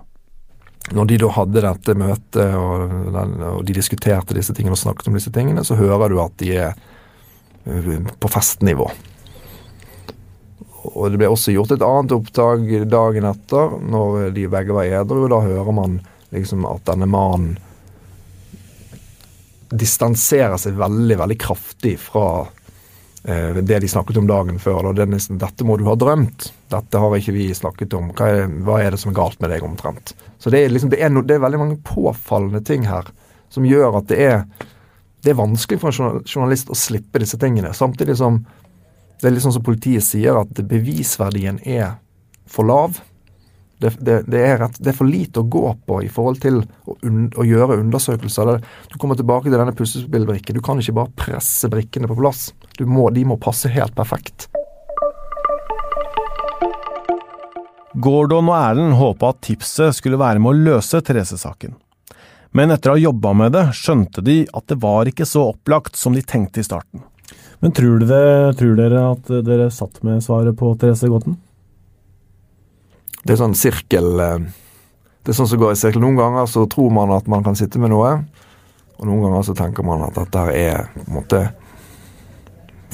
Når 0.95 1.09
de 1.11 1.19
da 1.19 1.31
hadde 1.35 1.63
dette 1.65 1.95
møtet 1.99 2.53
og, 2.55 2.93
og 3.11 3.63
de 3.67 3.75
diskuterte 3.75 4.37
disse 4.37 4.55
tingene 4.55 4.77
og 4.77 4.83
snakket 4.83 5.11
om 5.11 5.19
disse 5.19 5.33
tingene, 5.35 5.65
så 5.67 5.79
hører 5.79 6.13
du 6.13 6.21
at 6.23 6.35
de 6.43 6.53
er 6.63 6.77
øh, 7.67 8.07
på 8.23 8.31
festnivå. 8.31 8.87
Og 10.93 11.13
det 11.13 11.21
ble 11.21 11.31
også 11.33 11.55
gjort 11.55 11.75
et 11.75 11.85
annet 11.85 12.15
opptak 12.17 12.67
dagen 12.91 13.27
etter, 13.29 13.79
når 13.83 14.31
de 14.37 14.47
begge 14.53 14.77
var 14.77 14.91
edru. 15.03 15.27
Da 15.33 15.41
hører 15.45 15.77
man 15.77 16.01
liksom 16.35 16.67
at 16.69 16.85
denne 16.89 17.09
mannen 17.11 17.57
distanserer 19.71 20.59
seg 20.61 20.77
veldig, 20.79 21.17
veldig 21.19 21.37
kraftig 21.43 21.97
fra 21.99 22.47
eh, 23.25 23.59
det 23.59 23.81
de 23.83 23.89
snakket 23.91 24.21
om 24.21 24.29
dagen 24.29 24.61
før. 24.63 24.93
Det 24.95 25.09
nesten, 25.11 25.41
'Dette 25.43 25.67
må 25.67 25.77
du 25.77 25.87
ha 25.89 25.97
drømt'. 25.99 26.51
Dette 26.71 27.03
har 27.03 27.17
ikke 27.17 27.35
vi 27.35 27.49
snakket 27.55 27.97
om. 27.99 28.13
Hva 28.15 28.31
er, 28.31 28.47
hva 28.67 28.79
er 28.83 28.95
det 28.95 29.03
som 29.03 29.11
er 29.11 29.19
galt 29.19 29.41
med 29.43 29.51
deg, 29.51 29.67
omtrent? 29.67 30.15
Så 30.39 30.51
det 30.55 30.63
er, 30.63 30.71
liksom, 30.71 30.93
det, 30.95 31.03
er 31.03 31.11
no, 31.11 31.25
det 31.27 31.37
er 31.37 31.45
veldig 31.45 31.63
mange 31.63 31.81
påfallende 31.83 32.63
ting 32.67 32.87
her 32.87 33.11
som 33.51 33.67
gjør 33.67 34.01
at 34.01 34.09
det 34.11 34.21
er, 34.23 34.45
det 35.25 35.33
er 35.33 35.39
vanskelig 35.39 35.81
for 35.83 35.91
en 35.91 36.23
journalist 36.27 36.71
å 36.71 36.79
slippe 36.79 37.23
disse 37.23 37.39
tingene. 37.41 37.75
Samtidig 37.75 38.19
som 38.19 38.45
det 39.21 39.29
er 39.29 39.35
litt 39.35 39.45
sånn 39.45 39.55
som 39.57 39.65
politiet 39.65 40.05
sier, 40.05 40.37
at 40.37 40.65
bevisverdien 40.69 41.61
er 41.65 41.97
for 42.49 42.69
lav. 42.69 42.99
Det, 43.79 43.91
det, 44.01 44.23
det, 44.33 44.41
er 44.41 44.59
rett, 44.63 44.77
det, 44.81 44.93
er 44.93 44.97
for 44.97 45.09
lite 45.09 45.43
å 45.43 45.49
gå 45.53 45.65
på 45.85 45.99
i 46.05 46.09
forhold 46.13 46.41
til 46.41 46.63
å, 46.65 46.97
un, 47.05 47.27
å 47.37 47.45
gjøre 47.45 47.77
undersøkelser. 47.83 48.55
Du 48.93 48.97
kommer 49.01 49.19
tilbake 49.19 49.51
til 49.51 49.59
denne 49.59 49.75
puslespillbrikken. 49.77 50.57
Du 50.57 50.65
kan 50.65 50.81
ikke 50.81 50.97
bare 50.97 51.13
presse 51.17 51.69
brikkene 51.73 52.09
på 52.09 52.17
plass. 52.17 52.51
Må, 52.81 53.11
de 53.13 53.25
må 53.29 53.37
passe 53.41 53.73
helt 53.73 53.97
perfekt. 53.97 54.49
Gordon 57.97 58.49
og 58.53 58.57
Erlend 58.59 58.97
håpa 58.97 59.33
at 59.33 59.45
tipset 59.45 59.97
skulle 59.97 60.21
være 60.21 60.41
med 60.41 60.53
å 60.53 60.73
løse 60.73 61.01
Therese-saken. 61.01 61.77
Men 62.57 62.73
etter 62.73 62.93
å 62.93 62.97
ha 62.97 63.01
jobba 63.01 63.33
med 63.37 63.53
det, 63.57 63.67
skjønte 63.77 64.25
de 64.25 64.43
at 64.57 64.65
det 64.69 64.77
var 64.81 65.09
ikke 65.09 65.29
så 65.29 65.51
opplagt 65.51 65.97
som 66.01 66.17
de 66.17 66.25
tenkte 66.25 66.61
i 66.61 66.65
starten. 66.65 67.05
Men 67.65 67.73
tror, 67.73 68.05
dere, 68.05 68.53
tror 68.59 68.77
dere 68.79 69.03
at 69.15 69.31
dere 69.47 69.71
satt 69.73 70.03
med 70.05 70.23
svaret 70.25 70.57
på 70.59 70.75
Therese 70.81 71.09
Gotten? 71.09 71.39
det 73.27 73.35
er 73.35 73.43
sånn 73.43 73.59
sirkel 73.59 74.21
eh, 74.23 74.47
Det 75.25 75.33
er 75.33 75.39
sånn 75.41 75.49
som 75.51 75.59
går 75.61 75.75
i 75.75 75.79
sirkel. 75.79 76.03
Noen 76.05 76.19
ganger 76.19 76.47
så 76.51 76.67
tror 76.71 76.93
man 76.95 77.11
at 77.17 77.27
man 77.31 77.43
kan 77.43 77.59
sitte 77.59 77.81
med 77.83 77.91
noe, 77.91 78.13
og 78.97 79.09
noen 79.09 79.25
ganger 79.25 79.47
så 79.49 79.57
tenker 79.59 79.87
man 79.87 80.05
at 80.07 80.15
dette 80.15 80.45
er 80.55 80.87
på 80.95 81.03
en 81.03 81.17
måte 81.17 81.41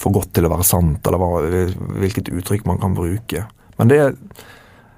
for 0.01 0.17
godt 0.17 0.33
til 0.35 0.49
å 0.49 0.51
være 0.55 0.65
sant, 0.65 1.05
eller 1.07 1.75
hvilket 2.01 2.33
uttrykk 2.33 2.65
man 2.67 2.81
kan 2.81 2.97
bruke. 2.97 3.45
Men 3.77 3.91
det, 3.93 3.99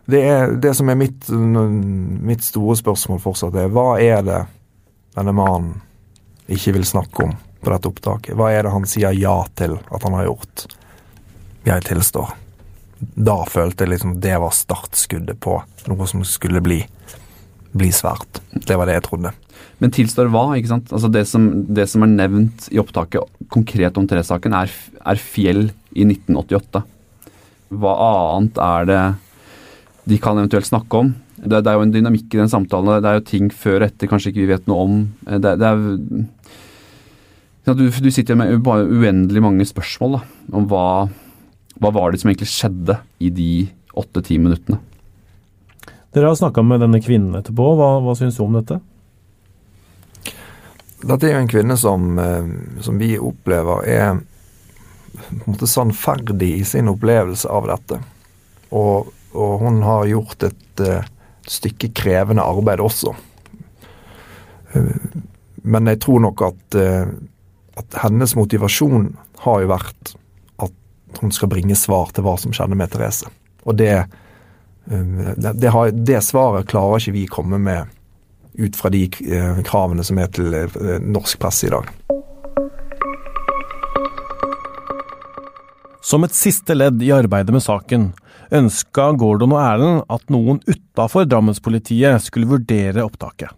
det, 0.07 0.21
er, 0.23 0.55
det 0.63 0.77
som 0.79 0.89
er 0.89 1.01
mitt, 1.01 1.27
mitt 1.35 2.47
store 2.47 2.79
spørsmål 2.79 3.19
fortsatt, 3.25 3.59
er 3.59 3.75
hva 3.75 3.99
er 3.99 4.23
det 4.25 4.41
denne 5.19 5.35
mannen 5.35 5.83
ikke 6.55 6.77
vil 6.79 6.87
snakke 6.87 7.27
om 7.27 7.35
på 7.65 7.73
dette 7.73 7.91
opptaket? 7.91 8.37
Hva 8.39 8.53
er 8.53 8.67
det 8.67 8.75
han 8.75 8.89
sier 8.89 9.17
ja 9.17 9.37
til 9.59 9.79
at 9.81 10.07
han 10.07 10.17
har 10.19 10.29
gjort? 10.31 10.67
Jeg 11.65 11.87
tilstår 11.89 12.35
da 13.15 13.37
følte 13.49 13.85
jeg 13.85 13.95
liksom 13.95 14.19
det 14.23 14.35
var 14.41 14.55
startskuddet 14.55 15.41
på 15.43 15.59
noe 15.91 16.07
som 16.09 16.25
skulle 16.27 16.63
bli, 16.65 16.81
bli 17.77 17.91
svært. 17.95 18.41
Det 18.53 18.79
var 18.79 18.89
det 18.89 18.99
jeg 18.99 19.07
trodde. 19.09 19.35
Men 19.83 19.93
tilstår 19.95 20.31
hva? 20.33 20.47
ikke 20.57 20.71
sant? 20.71 20.93
Altså 20.95 21.11
det, 21.13 21.25
som, 21.29 21.49
det 21.75 21.89
som 21.91 22.05
er 22.07 22.15
nevnt 22.15 22.69
i 22.73 22.81
opptaket 22.81 23.27
konkret 23.53 23.99
om 24.01 24.07
Therese-saken, 24.09 24.55
er, 24.57 24.73
er, 25.03 25.21
Fjell 25.21 25.67
i 25.93 26.07
1988. 26.07 26.85
Hva 27.75 27.93
annet 28.07 28.61
er 28.63 28.89
det 28.91 29.03
de 30.11 30.21
kan 30.21 30.39
eventuelt 30.39 30.69
snakke 30.69 31.01
om? 31.01 31.13
Det, 31.35 31.61
det 31.65 31.71
er 31.71 31.77
jo 31.77 31.85
en 31.85 31.93
dynamikk 31.93 32.37
i 32.37 32.41
den 32.41 32.53
samtalen. 32.53 33.03
Det 33.03 33.11
er 33.11 33.19
jo 33.19 33.29
ting 33.29 33.51
før 33.53 33.83
og 33.83 33.89
etter 33.89 34.11
kanskje 34.11 34.33
ikke 34.33 34.45
vi 34.45 34.53
vet 34.53 34.71
noe 34.71 34.87
om. 34.87 34.99
Det, 35.27 35.57
det 35.61 35.71
er 35.71 35.85
du, 37.65 37.89
du 37.89 38.11
sitter 38.13 38.37
med 38.37 38.59
bare 38.65 38.85
uendelig 38.85 39.43
mange 39.43 39.65
spørsmål 39.69 40.19
da, 40.19 40.25
om 40.53 40.67
hva 40.69 40.87
hva 41.81 41.91
var 41.91 42.13
det 42.13 42.21
som 42.23 42.31
egentlig 42.31 42.51
skjedde 42.51 42.99
i 43.19 43.31
de 43.35 43.51
åtte-ti 43.99 44.39
minuttene? 44.39 44.79
Dere 46.15 46.31
har 46.31 46.39
snakka 46.39 46.63
med 46.63 46.85
denne 46.85 47.01
kvinnen 47.03 47.35
etterpå. 47.39 47.73
Hva, 47.79 47.97
hva 48.05 48.15
syns 48.19 48.39
du 48.39 48.45
om 48.45 48.55
dette? 48.55 48.79
Dette 51.05 51.27
er 51.27 51.35
jo 51.35 51.43
en 51.43 51.51
kvinne 51.51 51.77
som, 51.79 52.07
eh, 52.23 52.53
som 52.85 53.01
vi 53.01 53.17
opplever 53.19 53.89
er 53.91 54.15
på 55.15 55.35
en 55.35 55.57
måte 55.57 55.69
sannferdig 55.71 56.53
i 56.61 56.65
sin 56.67 56.89
opplevelse 56.91 57.51
av 57.51 57.67
dette. 57.71 57.99
Og, 58.75 59.11
og 59.35 59.53
hun 59.63 59.83
har 59.87 60.09
gjort 60.11 60.47
et 60.47 60.83
uh, 60.83 61.05
stykke 61.47 61.93
krevende 61.95 62.43
arbeid 62.43 62.83
også. 62.83 63.13
Uh, 64.75 65.21
men 65.63 65.93
jeg 65.93 66.01
tror 66.03 66.25
nok 66.25 66.43
at, 66.49 66.79
uh, 66.79 67.13
at 67.79 67.99
hennes 68.05 68.35
motivasjon 68.39 69.09
har 69.45 69.63
jo 69.63 69.71
vært 69.73 70.15
at 70.63 71.21
hun 71.21 71.35
skal 71.35 71.51
bringe 71.53 71.77
svar 71.79 72.13
til 72.15 72.27
hva 72.27 72.37
som 72.41 72.55
skjedde 72.55 72.79
med 72.79 72.93
Therese. 72.93 73.31
Og 73.65 73.79
det, 73.81 74.07
um, 74.91 75.35
det, 75.35 75.71
har, 75.75 75.93
det 75.95 76.23
svaret 76.27 76.69
klarer 76.71 77.03
ikke 77.03 77.17
vi 77.17 77.27
komme 77.31 77.61
med 77.63 77.91
ut 78.55 78.77
fra 78.79 78.87
de 78.87 79.09
eh, 79.27 79.57
kravene 79.67 80.05
som 80.07 80.19
er 80.23 80.29
til 80.31 80.53
eh, 80.55 80.77
norsk 81.03 81.41
presse 81.43 81.67
i 81.67 81.73
dag. 81.73 81.89
Som 86.05 86.23
et 86.23 86.37
siste 86.37 86.77
ledd 86.77 87.03
i 87.03 87.11
arbeidet 87.17 87.51
med 87.51 87.65
saken, 87.65 88.13
ønska 88.55 89.09
Gordon 89.19 89.57
og 89.57 89.59
Erlend 89.59 90.05
at 90.13 90.31
noen 90.31 90.61
utafor 90.69 91.27
Drammenspolitiet 91.27 92.23
skulle 92.23 92.53
vurdere 92.53 93.03
opptaket 93.03 93.51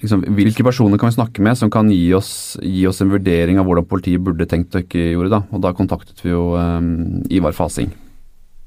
liksom, 0.00 0.24
hvilke 0.36 0.64
personer 0.66 1.00
kan 1.00 1.10
vi 1.10 1.16
snakke 1.18 1.44
med 1.44 1.58
som 1.58 1.70
kan 1.72 1.90
gi 1.92 2.12
oss, 2.16 2.56
gi 2.62 2.86
oss, 2.88 3.00
en 3.02 3.12
vurdering 3.12 3.60
av 3.60 3.68
hvordan 3.68 3.86
politiet 3.88 4.22
burde 4.24 4.46
tenkt 4.50 4.74
og 4.74 4.86
ikke 4.86 5.12
gjorde. 5.14 5.32
da, 5.36 5.42
og 5.50 5.62
Da 5.64 5.74
kontaktet 5.76 6.24
vi 6.24 6.32
jo 6.32 6.54
um, 6.56 7.22
Ivar 7.30 7.54
Fasing. 7.56 7.92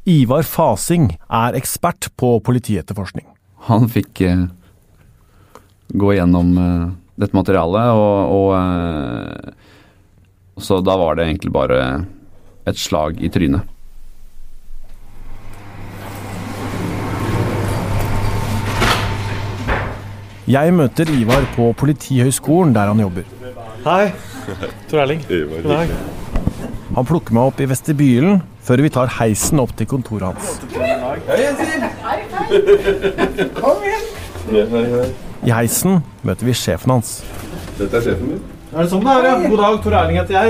Ivar 0.08 0.46
Fasing 0.48 1.12
er 1.28 1.58
ekspert 1.60 2.10
på 2.16 2.38
politietterforskning. 2.46 3.28
Han 3.68 3.90
fikk 3.92 4.24
uh, 4.24 4.48
gå 5.92 6.14
gjennom 6.16 6.54
uh, 6.58 6.92
dette 7.20 7.36
materialet, 7.36 7.92
og, 7.98 8.36
og 8.38 8.50
uh, 8.56 9.56
så 10.58 10.80
da 10.82 10.96
var 10.98 11.18
det 11.18 11.28
egentlig 11.28 11.54
bare 11.54 11.82
et 12.68 12.80
slag 12.80 13.20
i 13.24 13.30
trynet. 13.32 13.77
Jeg 20.48 20.72
møter 20.72 21.10
Ivar 21.12 21.44
på 21.58 21.74
Politihøgskolen, 21.76 22.70
der 22.76 22.88
han 22.88 23.00
jobber. 23.04 23.26
Hei. 23.84 24.14
Tor 24.90 25.02
Erling. 25.04 25.26
God 25.28 25.66
dag. 25.68 25.90
Han 26.96 27.08
plukker 27.10 27.36
meg 27.36 27.50
opp 27.50 27.60
i 27.60 27.68
vestibylen 27.68 28.40
før 28.64 28.86
vi 28.86 28.92
tar 28.96 29.12
heisen 29.18 29.60
opp 29.60 29.74
til 29.76 29.90
kontoret 29.92 30.32
hans. 30.32 30.56
Kom 33.60 33.84
igjen. 33.84 34.08
I 35.44 35.52
heisen 35.52 36.00
møter 36.24 36.48
vi 36.48 36.56
sjefen 36.56 36.96
hans. 36.96 37.18
Dette 37.76 38.00
er 38.00 38.08
sjefen 38.08 38.38
min. 38.38 38.44
Er 38.72 38.86
det 38.86 38.90
sånn 38.94 39.04
det 39.04 39.18
er, 39.18 39.28
ja? 39.28 39.38
God 39.52 39.60
dag, 39.66 39.82
Tor 39.84 40.00
Erling 40.00 40.22
heter 40.22 40.40
jeg. 40.40 40.48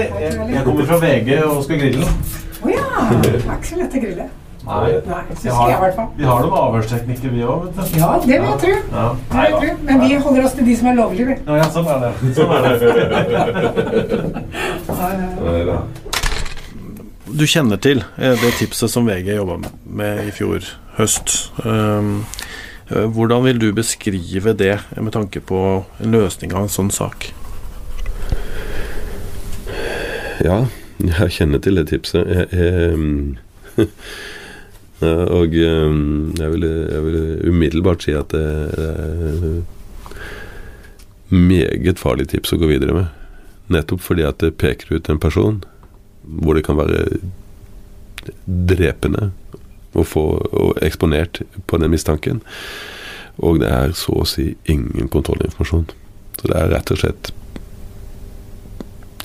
Jeg 0.53 0.65
kommer 0.69 0.93
fra 0.93 1.01
VG 1.01 1.39
og 1.41 1.63
skal 1.65 1.81
grille. 1.81 2.05
Å 2.05 2.61
oh, 2.61 2.69
ja. 2.69 2.85
Det 3.25 3.33
er 3.39 3.49
ikke 3.49 3.71
så 3.73 3.81
lett 3.81 3.97
å 3.97 4.05
grille. 4.05 4.29
Nei. 4.67 4.87
Nei, 5.07 5.21
så 5.31 5.41
sier 5.43 5.69
jeg 5.69 5.77
i 5.77 5.81
hvert 5.83 5.95
fall. 5.95 6.09
Vi 6.17 6.25
har 6.27 6.41
noen 6.43 6.57
avhørsteknikker, 6.61 7.29
vi 7.31 7.45
òg. 7.47 7.67
Ja, 7.95 8.09
det 8.23 8.27
vil 8.27 8.47
jeg 8.49 8.57
tro. 8.63 8.73
Ja. 8.91 9.05
Jeg. 9.37 9.75
Men 9.87 10.01
vi 10.03 10.17
holder 10.25 10.49
oss 10.49 10.57
til 10.57 10.67
de 10.67 10.75
som 10.79 10.89
er 10.91 10.97
lovlige, 10.97 11.29
vi. 11.29 11.37
Ja, 11.47 11.53
ja, 11.61 11.69
sånn 11.71 11.87
er 11.93 12.03
det. 12.03 12.11
Sånn 12.35 12.51
er 12.57 12.61
det. 12.67 12.75
Ja, 14.97 15.51
ja. 15.61 15.77
Du 17.27 17.43
kjenner 17.47 17.77
til 17.83 17.99
eh, 18.17 18.35
det 18.39 18.53
tipset 18.57 18.91
som 18.91 19.07
VG 19.07 19.35
jobba 19.35 19.57
med 19.83 20.29
i 20.29 20.31
fjor 20.35 20.63
høst. 20.97 21.51
Um, 21.63 22.25
eh, 22.89 23.03
Hvordan 23.13 23.43
vil 23.45 23.59
du 23.61 23.67
beskrive 23.75 24.53
det 24.57 24.79
med 24.95 25.11
tanke 25.13 25.43
på 25.43 25.59
en 25.99 26.15
løsning 26.15 26.55
av 26.55 26.65
en 26.65 26.71
sånn 26.71 26.91
sak? 26.91 27.29
Ja, 30.43 30.65
jeg 31.03 31.35
kjenner 31.35 31.61
til 31.61 31.77
det 31.79 31.89
tipset. 31.91 32.25
Jeg, 32.25 32.47
jeg, 32.51 33.37
ja, 33.77 33.91
og 35.05 35.53
um, 35.53 36.33
jeg 36.39 36.51
vil, 36.55 36.63
jeg 36.65 37.01
vil 37.05 37.17
umiddelbart 37.51 38.05
si 38.05 38.15
at 38.17 38.31
det 38.33 38.41
er 38.81 39.63
meget 41.29 41.99
farlig 42.01 42.29
tips 42.31 42.55
å 42.55 42.59
gå 42.61 42.69
videre 42.71 42.95
med. 42.95 43.11
Nettopp 43.73 44.01
fordi 44.01 44.25
at 44.25 44.39
det 44.41 44.55
peker 44.57 44.95
ut 44.95 45.09
en 45.11 45.21
person 45.21 45.59
hvor 46.23 46.57
det 46.57 46.65
kan 46.65 46.79
være 46.79 47.19
drepende 48.45 49.31
å 49.97 50.03
få 50.03 50.23
eksponert 50.83 51.41
på 51.69 51.79
den 51.81 51.93
mistanken. 51.93 52.41
Og 53.37 53.61
det 53.61 53.69
er 53.69 53.93
så 53.97 54.21
å 54.21 54.27
si 54.27 54.55
ingen 54.65 55.09
kontrollinformasjon. 55.13 55.87
Så 56.37 56.49
det 56.49 56.57
er 56.57 56.71
rett 56.73 56.91
og 56.93 56.99
slett 57.01 57.31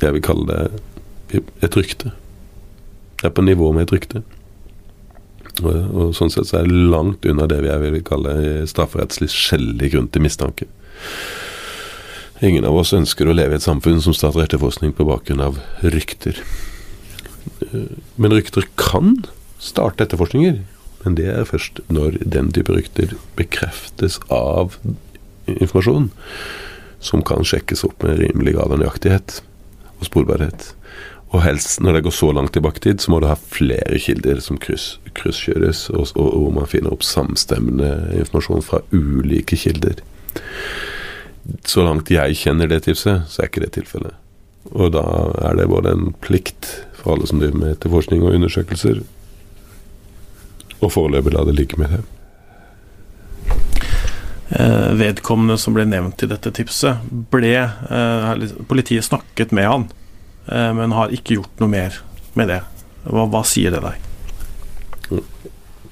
Jeg 0.02 0.16
vil 0.16 0.24
kalle 0.24 0.46
det 0.48 1.42
et 1.62 1.76
rykte. 1.76 2.10
Det 3.20 3.28
er 3.28 3.34
på 3.36 3.44
nivå 3.46 3.70
med 3.72 3.86
et 3.86 3.92
rykte. 3.94 4.22
Og, 5.62 6.10
sånn 6.16 6.32
sett 6.32 6.48
så 6.50 6.60
er 6.60 6.68
det 6.68 6.90
langt 6.92 7.26
unna 7.28 7.46
det 7.50 7.62
jeg 7.66 7.82
vil 7.84 8.02
kalle 8.06 8.34
strafferettslig 8.70 9.30
skjellig 9.32 9.92
grunn 9.94 10.10
til 10.12 10.24
mistanke. 10.24 10.68
Ingen 12.42 12.66
av 12.66 12.74
oss 12.80 12.90
ønsker 12.96 13.28
å 13.28 13.36
leve 13.36 13.54
i 13.54 13.60
et 13.60 13.64
samfunn 13.64 14.02
som 14.02 14.14
starter 14.16 14.42
etterforskning 14.44 14.94
på 14.98 15.06
bakgrunn 15.06 15.44
av 15.44 15.60
rykter. 15.94 16.40
Men 18.18 18.34
rykter 18.34 18.66
kan 18.80 19.20
starte 19.62 20.06
etterforskninger. 20.06 20.58
Men 21.04 21.16
det 21.18 21.28
er 21.30 21.46
først 21.46 21.80
når 21.90 22.18
den 22.22 22.50
type 22.54 22.74
rykter 22.74 23.14
bekreftes 23.38 24.20
av 24.30 24.76
informasjon 25.50 26.10
som 27.02 27.24
kan 27.26 27.46
sjekkes 27.46 27.82
opp 27.86 28.04
med 28.06 28.20
rimelig 28.20 28.54
grad 28.56 28.74
av 28.74 28.82
nøyaktighet 28.82 29.40
og 29.98 30.06
sporbarhet. 30.06 30.70
Og 31.32 31.40
helst, 31.40 31.80
når 31.80 31.96
det 31.96 32.04
går 32.04 32.12
så 32.12 32.28
langt 32.36 32.52
tilbake 32.52 32.82
i 32.82 32.84
tid, 32.90 33.00
så 33.00 33.12
må 33.12 33.20
du 33.22 33.28
ha 33.30 33.36
flere 33.40 33.98
kilder 34.02 34.40
som 34.44 34.58
krysskjøres, 34.60 35.86
og, 35.94 36.12
og, 36.20 36.28
og 36.28 36.50
man 36.58 36.68
finner 36.68 36.92
opp 36.92 37.06
samstemmende 37.06 38.12
informasjon 38.20 38.64
fra 38.66 38.82
ulike 38.92 39.56
kilder. 39.56 40.02
Så 41.64 41.86
langt 41.86 42.12
jeg 42.12 42.36
kjenner 42.38 42.68
det 42.68 42.82
tipset, 42.84 43.24
så 43.32 43.42
er 43.42 43.48
ikke 43.48 43.64
det 43.64 43.72
tilfellet. 43.78 44.18
Og 44.76 44.92
da 44.94 45.02
er 45.48 45.56
det 45.58 45.70
både 45.72 45.96
en 45.96 46.12
plikt 46.22 46.68
for 47.00 47.16
alle 47.16 47.26
som 47.26 47.40
driver 47.40 47.58
med 47.64 47.74
etterforskning 47.78 48.22
og 48.22 48.36
undersøkelser, 48.36 49.00
og 50.82 50.90
foreløpig 50.90 51.32
la 51.32 51.46
det 51.46 51.56
ligge 51.56 51.78
med 51.80 51.96
det. 51.96 52.02
Eh, 54.52 54.92
vedkommende 55.00 55.56
som 55.56 55.72
ble 55.72 55.86
nevnt 55.88 56.22
i 56.26 56.28
dette 56.28 56.52
tipset, 56.52 57.00
ble 57.32 57.54
eh, 57.56 58.46
Politiet 58.68 59.06
snakket 59.06 59.54
med 59.56 59.68
han, 59.70 59.86
men 60.50 60.92
har 60.96 61.12
ikke 61.14 61.36
gjort 61.38 61.60
noe 61.62 61.70
mer 61.70 61.98
med 62.38 62.48
det. 62.50 62.60
Hva, 63.06 63.26
hva 63.30 63.42
sier 63.46 63.74
det 63.74 63.82
deg? 63.84 65.22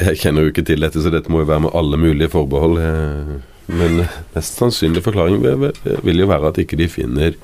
Jeg 0.00 0.16
kjenner 0.22 0.46
jo 0.46 0.50
ikke 0.52 0.64
til 0.64 0.80
dette, 0.80 1.02
så 1.04 1.10
dette 1.12 1.30
må 1.30 1.42
jo 1.42 1.50
være 1.50 1.66
med 1.66 1.74
alle 1.76 1.98
mulige 2.00 2.30
forbehold. 2.32 2.78
eh, 2.80 3.36
Men 3.70 4.00
mest 4.34 4.56
sannsynlig 4.58 5.02
forklaring 5.04 5.38
vil 5.44 6.18
jo 6.18 6.26
være 6.26 6.48
at 6.50 6.58
ikke 6.58 6.78
de 6.80 6.88
finner 6.90 7.36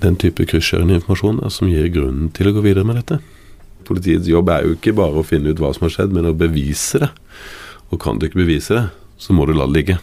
den 0.00 0.16
type 0.16 0.46
krysskjørende 0.48 0.96
informasjon 0.96 1.42
som 1.52 1.68
gir 1.68 1.90
grunnen 1.92 2.30
til 2.32 2.48
å 2.48 2.54
gå 2.56 2.62
videre 2.64 2.86
med 2.88 2.96
dette. 3.02 3.18
Politiets 3.84 4.30
jobb 4.30 4.48
er 4.54 4.64
jo 4.64 4.76
ikke 4.78 4.94
bare 4.96 5.20
å 5.20 5.26
finne 5.26 5.52
ut 5.52 5.60
hva 5.60 5.74
som 5.76 5.84
har 5.84 5.92
skjedd, 5.92 6.14
men 6.16 6.30
å 6.30 6.32
bevise 6.38 7.02
det. 7.02 7.10
Og 7.92 8.00
kan 8.00 8.16
du 8.16 8.24
ikke 8.28 8.40
bevise 8.40 8.78
det, 8.78 8.86
så 9.20 9.36
må 9.36 9.44
du 9.44 9.52
la 9.52 9.66
det 9.68 9.76
ligge. 9.76 9.98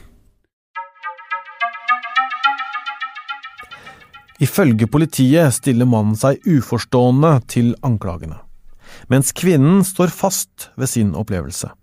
Ifølge 4.39 4.88
politiet 4.88 5.52
stiller 5.58 5.88
mannen 5.89 6.15
seg 6.15 6.39
uforstående 6.47 7.34
til 7.52 7.73
anklagene, 7.84 8.38
mens 9.12 9.34
kvinnen 9.36 9.84
står 9.84 10.13
fast 10.15 10.69
ved 10.80 10.88
sin 10.91 11.12
opplevelse. 11.19 11.73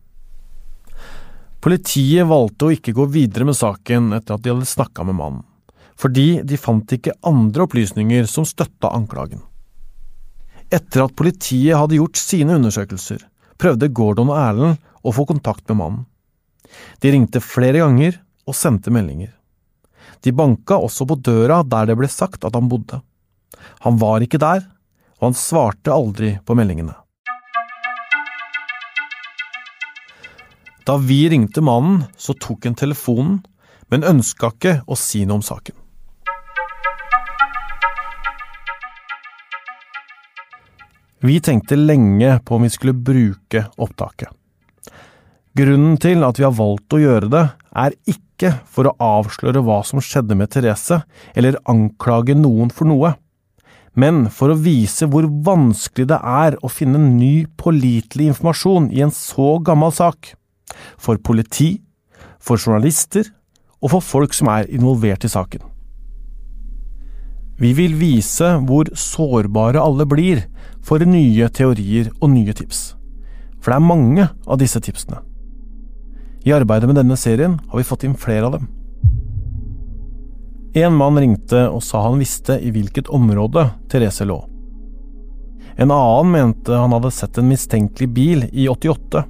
Politiet 1.61 2.25
valgte 2.31 2.69
å 2.69 2.73
ikke 2.73 2.95
gå 2.97 3.09
videre 3.12 3.45
med 3.49 3.59
saken 3.59 4.09
etter 4.16 4.38
at 4.38 4.45
de 4.45 4.55
hadde 4.55 4.71
snakka 4.71 5.05
med 5.05 5.19
mannen, 5.21 5.45
fordi 6.01 6.40
de 6.49 6.57
fant 6.61 6.97
ikke 6.97 7.16
andre 7.29 7.66
opplysninger 7.66 8.29
som 8.31 8.49
støtta 8.49 8.95
anklagen. 8.97 9.45
Etter 10.73 11.05
at 11.05 11.16
politiet 11.19 11.77
hadde 11.77 12.01
gjort 12.01 12.16
sine 12.16 12.57
undersøkelser, 12.57 13.21
prøvde 13.61 13.92
Gordon 13.92 14.33
og 14.33 14.40
Erlend 14.40 14.81
å 15.05 15.12
få 15.12 15.29
kontakt 15.29 15.69
med 15.69 15.83
mannen. 15.83 16.05
De 17.05 17.12
ringte 17.12 17.45
flere 17.45 17.85
ganger 17.85 18.16
og 18.49 18.57
sendte 18.57 18.92
meldinger. 18.95 19.36
De 20.24 20.33
banka 20.33 20.79
også 20.81 21.07
på 21.09 21.18
døra 21.20 21.62
der 21.66 21.90
det 21.90 21.96
ble 21.98 22.09
sagt 22.11 22.44
at 22.44 22.55
han 22.57 22.70
bodde. 22.70 23.00
Han 23.85 23.98
var 24.00 24.24
ikke 24.24 24.40
der, 24.42 24.64
og 25.20 25.31
han 25.31 25.38
svarte 25.38 25.94
aldri 25.94 26.37
på 26.44 26.57
meldingene. 26.59 26.94
Da 30.87 30.94
vi 31.02 31.24
ringte 31.29 31.64
mannen, 31.66 32.05
så 32.16 32.37
tok 32.38 32.68
han 32.68 32.76
telefonen, 32.79 33.40
men 33.90 34.07
ønska 34.07 34.52
ikke 34.55 34.79
å 34.87 34.98
si 34.98 35.24
noe 35.26 35.40
om 35.40 35.42
saken. 35.42 35.74
Vi 41.26 41.40
tenkte 41.42 41.79
lenge 41.79 42.37
på 42.44 42.55
om 42.55 42.62
vi 42.62 42.70
skulle 42.70 42.94
bruke 42.94 43.64
opptaket. 43.83 44.31
Grunnen 45.57 45.96
til 45.98 46.22
at 46.22 46.38
vi 46.38 46.44
har 46.44 46.55
valgt 46.55 46.92
å 46.92 47.00
gjøre 47.00 47.31
det, 47.33 47.44
er 47.76 47.94
ikke 48.08 48.54
for 48.72 48.88
å 48.88 48.96
avsløre 49.02 49.62
hva 49.64 49.82
som 49.86 50.02
skjedde 50.02 50.36
med 50.38 50.52
Therese, 50.52 51.02
eller 51.36 51.60
anklage 51.68 52.36
noen 52.38 52.72
for 52.72 52.88
noe, 52.88 53.14
men 53.96 54.26
for 54.28 54.52
å 54.52 54.58
vise 54.60 55.08
hvor 55.08 55.24
vanskelig 55.24 56.10
det 56.10 56.18
er 56.20 56.58
å 56.60 56.68
finne 56.68 57.00
ny, 57.00 57.46
pålitelig 57.56 58.28
informasjon 58.32 58.90
i 58.92 59.00
en 59.06 59.12
så 59.14 59.56
gammel 59.64 59.94
sak. 59.96 60.34
For 61.00 61.16
politi, 61.16 61.78
for 62.36 62.60
journalister 62.60 63.30
og 63.80 63.94
for 63.94 64.04
folk 64.04 64.36
som 64.36 64.50
er 64.52 64.68
involvert 64.68 65.24
i 65.24 65.32
saken. 65.32 65.64
Vi 67.56 67.70
vil 67.72 67.94
vise 67.96 68.50
hvor 68.68 68.90
sårbare 68.92 69.80
alle 69.80 70.04
blir 70.04 70.44
for 70.84 71.00
nye 71.00 71.48
teorier 71.48 72.10
og 72.20 72.34
nye 72.34 72.52
tips. 72.52 72.90
For 73.64 73.72
det 73.72 73.80
er 73.80 73.88
mange 73.88 74.28
av 74.44 74.60
disse 74.60 74.82
tipsene. 74.84 75.22
I 76.46 76.52
arbeidet 76.54 76.87
med 76.87 77.00
denne 77.00 77.16
serien 77.18 77.59
har 77.68 77.80
vi 77.80 77.85
fått 77.87 78.04
inn 78.06 78.14
flere 78.14 78.46
av 78.46 78.52
dem. 78.54 78.68
En 80.78 80.94
mann 80.94 81.18
ringte 81.18 81.64
og 81.72 81.80
sa 81.82 82.04
han 82.04 82.20
visste 82.20 82.61
i 82.62 82.70
hvilket 82.70 83.09
område 83.11 83.64
Therese 83.90 84.26
lå. 84.28 84.37
En 85.76 85.90
annen 85.90 86.30
mente 86.30 86.76
han 86.76 86.94
hadde 86.94 87.11
sett 87.11 87.40
en 87.40 87.48
mistenkelig 87.50 88.09
bil 88.14 88.44
i 88.52 88.68
88, 88.68 89.24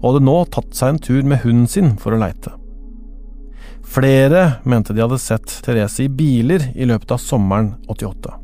og 0.00 0.06
hadde 0.06 0.24
nå 0.24 0.36
tatt 0.54 0.72
seg 0.78 0.94
en 0.94 1.02
tur 1.02 1.26
med 1.26 1.42
hunden 1.42 1.68
sin 1.70 1.92
for 2.00 2.14
å 2.14 2.22
leite. 2.22 2.54
Flere 3.92 4.62
mente 4.64 4.94
de 4.96 5.04
hadde 5.04 5.20
sett 5.20 5.58
Therese 5.66 6.06
i 6.06 6.08
biler 6.08 6.70
i 6.72 6.88
løpet 6.88 7.12
av 7.12 7.20
sommeren 7.20 7.74
88. 7.92 8.38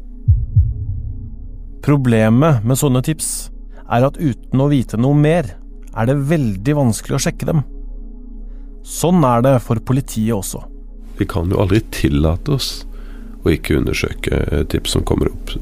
Problemet 1.86 2.60
med 2.66 2.76
sånne 2.76 3.00
tips 3.06 3.32
er 3.88 4.04
at 4.04 4.20
uten 4.20 4.60
å 4.60 4.68
vite 4.68 5.00
noe 5.00 5.16
mer, 5.16 5.54
er 5.96 6.10
det 6.10 6.20
veldig 6.28 6.76
vanskelig 6.76 7.16
å 7.16 7.24
sjekke 7.24 7.48
dem. 7.48 7.64
Sånn 8.88 9.20
er 9.26 9.42
det 9.44 9.58
for 9.66 9.80
politiet 9.84 10.32
også. 10.32 10.62
Vi 11.18 11.26
kan 11.28 11.50
jo 11.52 11.60
aldri 11.60 11.82
tillate 11.92 12.54
oss 12.56 12.70
å 13.44 13.52
ikke 13.52 13.76
undersøke 13.82 14.64
tips 14.72 14.94
som 14.96 15.04
kommer 15.08 15.28
opp. 15.28 15.52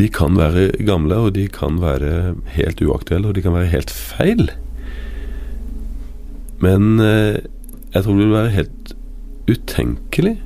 De 0.00 0.08
kan 0.12 0.36
være 0.36 0.70
gamle, 0.88 1.16
og 1.16 1.34
de 1.36 1.46
kan 1.52 1.80
være 1.80 2.34
helt 2.54 2.82
uaktuelle, 2.84 3.30
og 3.30 3.36
de 3.36 3.44
kan 3.44 3.56
være 3.56 3.72
helt 3.72 3.92
feil. 3.92 4.46
Men 6.60 7.00
eh, 7.00 7.40
jeg 7.94 8.04
tror 8.04 8.16
det 8.16 8.26
vil 8.26 8.36
være 8.36 8.54
helt 8.58 8.94
utenkelig 9.50 10.36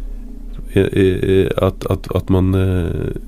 at, 0.74 1.84
at, 1.90 2.06
at 2.18 2.30
man 2.34 2.54
eh, 2.58 3.18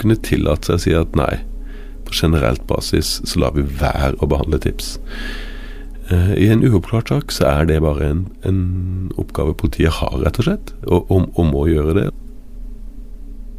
kunne 0.00 0.18
tillate 0.26 0.66
seg 0.66 0.78
å 0.78 0.82
si 0.82 0.94
at 0.98 1.18
nei, 1.18 1.34
på 2.06 2.14
generelt 2.14 2.62
basis 2.70 3.20
så 3.26 3.42
lar 3.42 3.54
vi 3.56 3.66
være 3.66 4.14
å 4.22 4.30
behandle 4.30 4.60
tips. 4.62 4.96
Eh, 6.10 6.32
I 6.38 6.48
en 6.52 6.62
uoppklart 6.62 7.10
sak 7.10 7.34
så 7.34 7.48
er 7.50 7.66
det 7.70 7.80
bare 7.82 8.10
en, 8.12 8.22
en 8.46 8.60
oppgave 9.18 9.56
politiet 9.58 9.98
har, 9.98 10.14
rett 10.22 10.38
og 10.38 10.46
slett, 10.46 10.72
og, 10.86 11.10
og, 11.10 11.26
og 11.34 11.48
må 11.50 11.66
gjøre 11.70 11.96
det. 11.98 12.06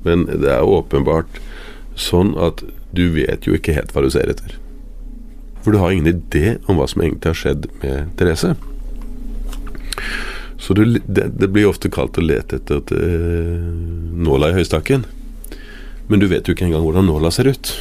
Men 0.07 0.23
det 0.29 0.53
er 0.53 0.63
åpenbart 0.63 1.41
sånn 1.99 2.35
at 2.39 2.63
du 2.95 3.09
vet 3.15 3.47
jo 3.47 3.57
ikke 3.57 3.75
helt 3.75 3.91
hva 3.91 4.05
du 4.05 4.09
ser 4.13 4.31
etter. 4.31 4.55
For 5.65 5.75
du 5.75 5.81
har 5.81 5.91
ingen 5.91 6.07
idé 6.13 6.55
om 6.69 6.79
hva 6.79 6.87
som 6.87 7.03
egentlig 7.03 7.33
har 7.33 7.39
skjedd 7.41 7.67
med 7.81 8.13
Therese. 8.19 8.53
Så 10.57 10.73
du, 10.77 10.85
det, 11.03 11.25
det, 11.37 11.49
blir 11.51 11.67
ofte 11.67 11.91
kalt 11.91 12.17
å 12.17 12.23
lete 12.23 12.61
etter 12.61 12.79
et, 12.79 12.93
uh, 12.95 13.67
nåla 14.15 14.53
i 14.53 14.57
høystakken. 14.61 15.03
Men 16.07 16.23
du 16.23 16.29
vet 16.31 16.47
jo 16.47 16.55
ikke 16.55 16.69
engang 16.69 16.85
hvordan 16.85 17.09
nåla 17.09 17.33
ser 17.35 17.51
ut. 17.51 17.73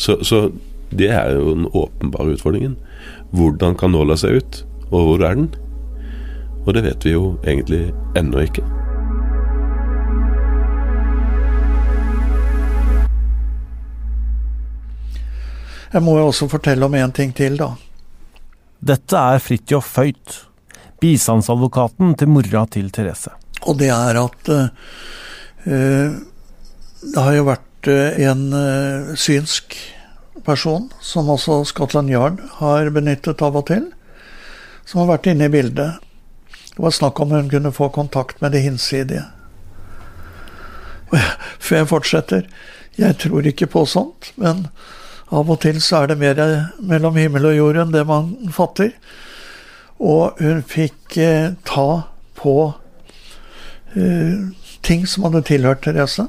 Så, 0.00 0.16
så 0.24 0.46
det 0.88 1.10
er 1.12 1.36
jo 1.36 1.52
den 1.52 1.68
åpenbare 1.68 2.34
utfordringen. 2.38 2.78
Hvordan 3.30 3.76
kan 3.78 3.92
nåla 3.92 4.16
se 4.16 4.26
ut, 4.26 4.64
og 4.90 5.06
hvor 5.06 5.22
er 5.22 5.34
den? 5.38 5.50
Og 6.66 6.74
det 6.74 6.82
vet 6.82 7.04
vi 7.06 7.12
jo 7.14 7.36
egentlig 7.46 7.92
ennå 8.18 8.42
ikke. 8.42 8.64
Jeg 15.90 16.02
må 16.06 16.16
jo 16.18 16.28
også 16.30 16.46
fortelle 16.50 16.86
om 16.86 16.94
en 16.94 17.12
ting 17.14 17.32
til, 17.34 17.56
da. 17.58 17.72
Dette 18.80 19.22
er 19.34 19.42
Fridtjof 19.42 19.88
Føyt, 19.96 20.36
bistandsadvokaten 21.02 22.14
til 22.18 22.30
mora 22.30 22.64
til 22.70 22.90
Therese. 22.94 23.32
Og 23.66 23.78
det 23.78 23.90
er 23.92 24.18
at 24.20 24.50
uh, 24.54 24.68
det 27.00 27.18
har 27.18 27.34
jo 27.34 27.48
vært 27.48 27.90
uh, 27.90 28.22
en 28.26 28.46
uh, 28.54 29.10
synsk 29.18 29.76
person, 30.44 30.88
som 31.00 31.28
også 31.30 31.64
Scotland 31.64 32.10
Yard 32.10 32.40
har 32.60 32.90
benyttet 32.94 33.42
av 33.42 33.58
og 33.58 33.66
til, 33.70 33.90
som 34.84 35.02
har 35.02 35.12
vært 35.14 35.28
inne 35.32 35.48
i 35.48 35.52
bildet. 35.52 36.00
Det 36.70 36.80
var 36.80 36.94
snakk 36.94 37.20
om 37.20 37.34
hun 37.34 37.50
kunne 37.50 37.72
få 37.74 37.90
kontakt 37.94 38.40
med 38.40 38.52
det 38.52 38.64
hinsidige. 38.64 39.26
Før 41.58 41.76
jeg 41.76 41.90
fortsetter, 41.90 42.46
jeg 42.98 43.18
tror 43.22 43.46
ikke 43.46 43.68
på 43.70 43.84
sånt, 43.88 44.32
men 44.40 44.68
av 45.30 45.50
og 45.50 45.60
til 45.62 45.78
så 45.82 46.02
er 46.02 46.10
det 46.10 46.18
mer 46.20 46.40
mellom 46.82 47.18
himmel 47.18 47.50
og 47.50 47.56
jord 47.56 47.78
enn 47.82 47.94
det 47.94 48.06
man 48.06 48.32
fatter. 48.54 48.94
Og 50.00 50.40
hun 50.40 50.62
fikk 50.66 51.18
eh, 51.20 51.52
ta 51.68 51.88
på 52.40 52.54
eh, 53.94 54.48
ting 54.86 55.04
som 55.06 55.28
hadde 55.28 55.44
tilhørt 55.46 55.84
Therese. 55.84 56.26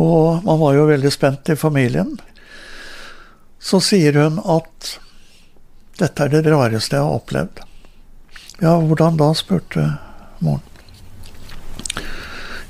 Og 0.00 0.44
man 0.44 0.60
var 0.60 0.76
jo 0.76 0.88
veldig 0.88 1.12
spent 1.12 1.52
i 1.52 1.56
familien. 1.56 2.14
Så 3.62 3.80
sier 3.84 4.16
hun 4.22 4.40
at 4.40 4.96
dette 6.00 6.24
er 6.24 6.32
det 6.32 6.46
rareste 6.48 6.96
jeg 6.96 7.04
har 7.04 7.20
opplevd. 7.20 7.62
Ja, 8.62 8.78
hvordan 8.80 9.18
da? 9.20 9.32
spurte 9.34 9.84
moren. 10.40 10.64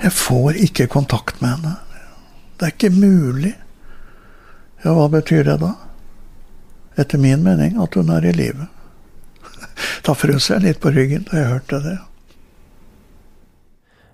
Jeg 0.02 0.12
får 0.18 0.58
ikke 0.66 0.88
kontakt 0.90 1.40
med 1.40 1.54
henne. 1.54 1.76
Det 2.58 2.66
er 2.66 2.74
ikke 2.74 2.90
mulig. 2.90 3.52
Ja, 4.82 4.94
hva 4.96 5.06
betyr 5.12 5.44
det 5.46 5.60
da? 5.62 5.74
Etter 6.98 7.20
min 7.22 7.44
mening 7.46 7.78
at 7.80 7.94
hun 7.94 8.10
er 8.10 8.26
i 8.26 8.34
live. 8.34 8.66
Da 10.06 10.14
frøs 10.18 10.50
jeg 10.50 10.64
litt 10.64 10.80
på 10.82 10.90
ryggen 10.90 11.28
da 11.30 11.38
jeg 11.38 11.52
hørte 11.52 11.78
det. 11.84 11.98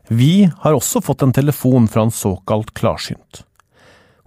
Vi 0.09 0.49
har 0.61 0.77
også 0.77 1.03
fått 1.05 1.23
en 1.23 1.35
telefon 1.37 1.89
fra 1.89 2.07
en 2.07 2.15
såkalt 2.15 2.73
klarsynt. 2.75 3.43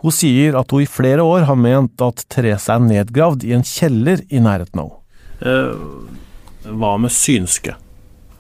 Hun 0.01 0.13
sier 0.13 0.57
at 0.57 0.71
hun 0.73 0.83
i 0.83 0.89
flere 0.89 1.25
år 1.25 1.45
har 1.49 1.57
ment 1.57 2.01
at 2.01 2.23
Therese 2.33 2.69
er 2.73 2.81
nedgravd 2.81 3.45
i 3.45 3.53
en 3.57 3.65
kjeller 3.65 4.23
i 4.29 4.41
nærheten 4.41 4.81
av 4.81 4.89
henne. 4.89 4.97
Eh, 5.41 6.69
hva 6.77 6.95
med 7.01 7.13
synske? 7.13 7.73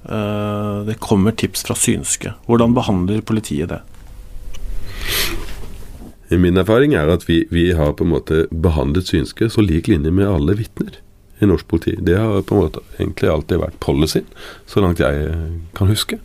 Eh, 0.05 0.77
det 0.85 0.99
kommer 1.01 1.33
tips 1.37 1.65
fra 1.65 1.77
synske. 1.77 2.33
Hvordan 2.45 2.73
behandler 2.77 3.21
politiet 3.25 3.73
det? 3.73 3.81
Min 6.31 6.57
erfaring 6.57 6.93
er 6.95 7.09
at 7.11 7.25
vi, 7.27 7.43
vi, 7.51 7.71
har 7.75 7.93
på 7.97 8.05
en 8.05 8.13
måte 8.13 8.45
behandlet 8.49 9.09
synske 9.09 9.49
så 9.51 9.65
lik 9.65 9.89
linje 9.91 10.13
med 10.13 10.29
alle 10.29 10.55
vitner 10.61 11.01
i 11.41 11.49
norsk 11.49 11.67
politi. 11.67 11.97
Det 11.99 12.15
har 12.17 12.45
på 12.45 12.55
en 12.55 12.61
måte 12.67 12.85
egentlig 12.97 13.33
alltid 13.33 13.59
vært 13.65 13.81
policyen, 13.83 14.29
så 14.69 14.81
langt 14.81 15.01
jeg 15.03 15.33
kan 15.75 15.89
huske. 15.91 16.21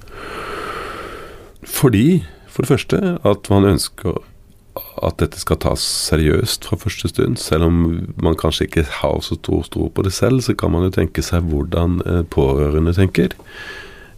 Fordi, 1.67 2.25
for 2.49 2.65
det 2.65 2.73
første, 2.73 3.19
at 3.27 3.51
man 3.53 3.69
ønsker 3.75 4.23
at 4.77 5.19
dette 5.21 5.41
skal 5.41 5.59
tas 5.61 5.81
seriøst 5.81 6.67
fra 6.69 6.79
første 6.81 7.09
stund. 7.11 7.39
Selv 7.41 7.69
om 7.69 7.77
man 8.23 8.37
kanskje 8.39 8.67
ikke 8.69 8.87
har 9.01 9.21
så 9.25 9.39
stor 9.39 9.69
tro 9.73 9.89
på 9.89 10.05
det 10.05 10.13
selv, 10.13 10.43
så 10.45 10.55
kan 10.55 10.73
man 10.73 10.87
jo 10.87 10.95
tenke 10.95 11.25
seg 11.25 11.49
hvordan 11.51 12.01
eh, 12.07 12.23
pårørende 12.33 12.95
tenker. 12.97 13.35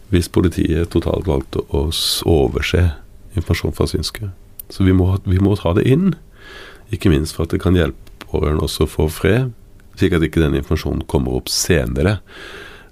Hvis 0.09 0.31
politiet 0.31 0.91
totalt 0.93 1.27
valgte 1.29 1.63
å 1.69 1.89
overse 2.27 2.89
informasjon 3.37 3.75
fra 3.77 3.87
synske. 3.89 4.31
Så 4.69 4.85
vi 4.85 4.93
må, 4.95 5.11
vi 5.25 5.39
må, 5.41 5.55
ta 5.57 5.73
det 5.77 5.85
inn. 5.89 6.13
Ikke 6.93 7.11
minst 7.13 7.37
for 7.37 7.45
at 7.45 7.53
det 7.53 7.61
kan 7.63 7.77
hjelpe 7.77 8.27
pårørende 8.29 8.65
også 8.65 8.85
å 8.85 8.91
få 8.91 9.07
fred, 9.13 9.53
slik 9.97 10.15
at 10.15 10.25
ikke 10.25 10.41
den 10.41 10.57
informasjonen 10.57 11.05
kommer 11.09 11.37
opp 11.37 11.49
senere, 11.51 12.19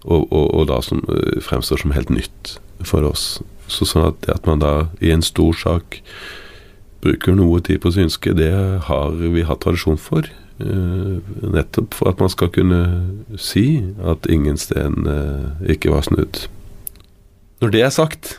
og, 0.03 0.27
og, 0.31 0.45
og 0.53 0.65
da 0.69 0.79
som, 0.85 1.01
uh, 1.09 1.37
fremstår 1.43 1.81
som 1.81 1.93
helt 1.95 2.11
nytt 2.13 2.57
for 2.85 3.05
oss. 3.07 3.37
Så 3.67 3.87
sånn 3.87 4.07
at, 4.09 4.27
at 4.31 4.47
man 4.47 4.63
da 4.63 4.73
i 5.03 5.11
en 5.13 5.25
stor 5.25 5.55
sak 5.57 6.01
bruker 7.03 7.35
noe 7.37 7.61
tid 7.63 7.81
på 7.83 7.91
synske, 7.93 8.33
det 8.37 8.51
har 8.87 9.17
vi 9.19 9.45
hatt 9.47 9.63
tradisjon 9.65 9.99
for. 10.01 10.27
Uh, 10.57 11.21
nettopp 11.43 11.93
for 11.93 12.09
at 12.09 12.21
man 12.23 12.31
skal 12.33 12.49
kunne 12.49 12.79
si 13.37 13.83
at 14.01 14.25
ingen 14.31 14.57
sten 14.57 15.05
uh, 15.05 15.53
ikke 15.69 15.91
var 15.93 16.07
snudd. 16.07 16.47
Når 17.61 17.73
det 17.73 17.83
er 17.85 17.93
sagt, 17.93 18.37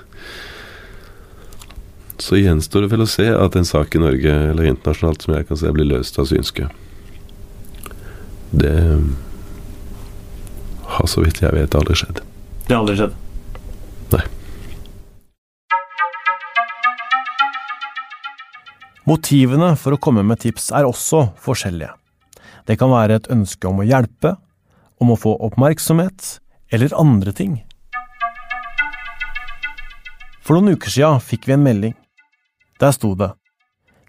så 2.19 2.39
gjenstår 2.39 2.85
det 2.85 2.91
vel 2.93 3.05
å 3.05 3.11
se 3.11 3.29
at 3.31 3.57
en 3.59 3.67
sak 3.67 3.95
i 3.95 4.03
Norge 4.03 4.35
eller 4.51 4.67
internasjonalt 4.67 5.23
som 5.23 5.37
jeg 5.37 5.47
kan 5.47 5.61
se 5.61 5.71
blir 5.75 5.87
løst 5.87 6.19
av 6.19 6.27
synske. 6.31 6.67
Det 8.51 8.75
har 10.99 11.07
så 11.11 11.23
vidt 11.23 11.43
jeg 11.45 11.55
vet 11.55 11.77
aldri 11.79 11.95
skjedd. 12.01 12.23
Det 12.67 12.75
har 12.75 12.83
aldri 12.83 12.97
skjedd? 12.99 13.15
Nei. 14.15 14.25
Motivene 19.09 19.71
for 19.81 19.95
å 19.95 20.01
komme 20.05 20.21
med 20.27 20.43
tips 20.43 20.67
er 20.77 20.85
også 20.85 21.31
forskjellige. 21.41 21.95
Det 22.69 22.77
kan 22.77 22.91
være 22.93 23.17
et 23.17 23.29
ønske 23.33 23.65
om 23.71 23.79
å 23.81 23.87
hjelpe, 23.87 24.35
om 25.01 25.15
å 25.15 25.17
få 25.17 25.33
oppmerksomhet, 25.47 26.35
eller 26.69 26.93
andre 26.99 27.33
ting. 27.33 27.55
For 30.45 30.59
noen 30.59 30.77
uker 30.77 30.93
siden 30.93 31.23
fikk 31.25 31.49
vi 31.49 31.55
en 31.57 31.65
melding. 31.65 31.95
Der 32.83 32.93
sto 32.93 33.15
det 33.17 33.31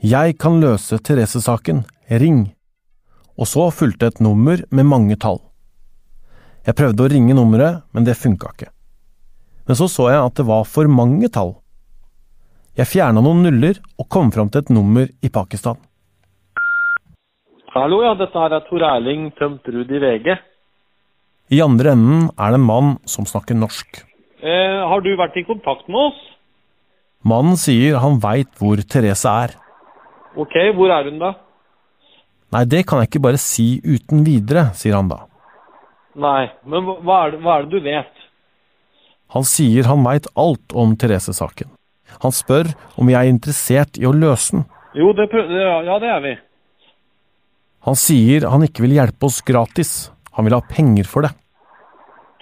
Jeg 0.04 0.36
kan 0.40 0.60
løse 0.60 1.00
Therese-saken, 1.00 1.86
ring. 2.20 2.52
Og 3.40 3.48
så 3.48 3.70
fulgte 3.72 4.12
et 4.12 4.20
nummer 4.20 4.66
med 4.70 4.86
mange 4.88 5.16
tall. 5.16 5.40
Jeg 6.68 6.76
prøvde 6.76 7.06
å 7.06 7.12
ringe 7.12 7.36
nummeret, 7.36 7.86
men 7.96 8.04
det 8.04 8.20
funka 8.20 8.52
ikke. 8.52 8.72
Men 9.68 9.80
så 9.80 9.88
så 9.88 10.12
jeg 10.12 10.26
at 10.26 10.36
det 10.36 10.48
var 10.50 10.68
for 10.68 10.92
mange 10.92 11.32
tall. 11.32 11.56
Jeg 12.80 12.88
fjerna 12.88 13.20
noen 13.20 13.42
nuller 13.44 13.76
og 14.00 14.06
kom 14.08 14.30
fram 14.32 14.48
til 14.48 14.62
et 14.64 14.70
nummer 14.72 15.04
i 15.04 15.30
Pakistan. 15.36 15.76
Hallo, 17.74 17.98
ja, 18.06 18.14
dette 18.16 18.40
her 18.40 18.54
er 18.56 18.62
Tor 18.70 18.86
Erling 18.88 19.26
Tømtrud 19.36 19.90
i 19.92 20.00
VG. 20.00 20.30
I 21.52 21.60
andre 21.66 21.92
enden 21.92 22.30
er 22.38 22.54
det 22.54 22.60
en 22.62 22.68
mann 22.70 22.94
som 23.10 23.28
snakker 23.28 23.58
norsk. 23.58 24.00
Eh, 24.40 24.78
har 24.92 25.04
du 25.04 25.10
vært 25.20 25.36
i 25.36 25.44
kontakt 25.44 25.90
med 25.92 26.08
oss? 26.08 26.22
Mannen 27.28 27.60
sier 27.60 27.98
han 28.00 28.22
veit 28.24 28.54
hvor 28.62 28.80
Therese 28.80 29.34
er. 29.44 29.56
Ok, 30.40 30.56
hvor 30.78 30.94
er 30.96 31.10
hun 31.10 31.20
da? 31.20 31.34
Nei, 32.56 32.64
det 32.64 32.86
kan 32.88 33.02
jeg 33.02 33.10
ikke 33.12 33.26
bare 33.28 33.42
si 33.44 33.68
uten 33.84 34.24
videre, 34.24 34.70
sier 34.80 34.96
han 34.96 35.12
da. 35.12 35.26
Nei, 36.16 36.48
men 36.64 36.88
hva 37.04 37.26
er 37.26 37.36
det, 37.36 37.42
hva 37.44 37.58
er 37.58 37.68
det 37.68 37.76
du 37.76 37.90
vet? 37.90 38.24
Han 39.36 39.44
sier 39.46 39.92
han 39.92 40.08
veit 40.08 40.32
alt 40.40 40.78
om 40.80 40.96
Therese-saken. 40.96 41.76
Han 42.24 42.36
spør 42.36 42.72
om 43.00 43.10
vi 43.10 43.18
er 43.18 43.30
interessert 43.30 44.00
i 44.00 44.08
å 44.10 44.14
løse 44.16 44.58
den. 44.58 44.68
Jo, 44.98 45.12
det 45.14 45.30
ja, 45.32 45.98
det 46.02 46.10
er 46.10 46.24
vi. 46.24 46.36
Han 47.88 47.96
sier 47.96 48.48
han 48.50 48.66
ikke 48.66 48.84
vil 48.84 48.98
hjelpe 48.98 49.30
oss 49.30 49.40
gratis. 49.46 49.92
Han 50.36 50.48
vil 50.48 50.58
ha 50.58 50.64
penger 50.66 51.08
for 51.08 51.26
det. 51.26 51.32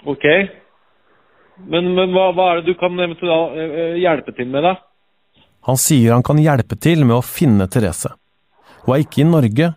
Ok. 0.08 0.24
Men, 1.68 1.92
men 1.94 2.14
hva, 2.14 2.30
hva, 2.34 2.52
er 2.52 2.60
det 2.60 2.72
du 2.72 2.78
kan 2.78 2.94
eventuelt 2.94 3.58
eh, 3.58 3.98
hjelpe 3.98 4.34
til 4.36 4.50
med, 4.50 4.66
da? 4.66 4.76
Han 5.66 5.78
sier 5.80 6.14
han 6.14 6.24
kan 6.26 6.38
hjelpe 6.40 6.78
til 6.80 7.02
med 7.04 7.18
å 7.18 7.24
finne 7.26 7.66
Therese. 7.70 8.12
Hun 8.84 8.94
er 8.94 9.02
ikke 9.02 9.24
i 9.24 9.28
Norge, 9.28 9.72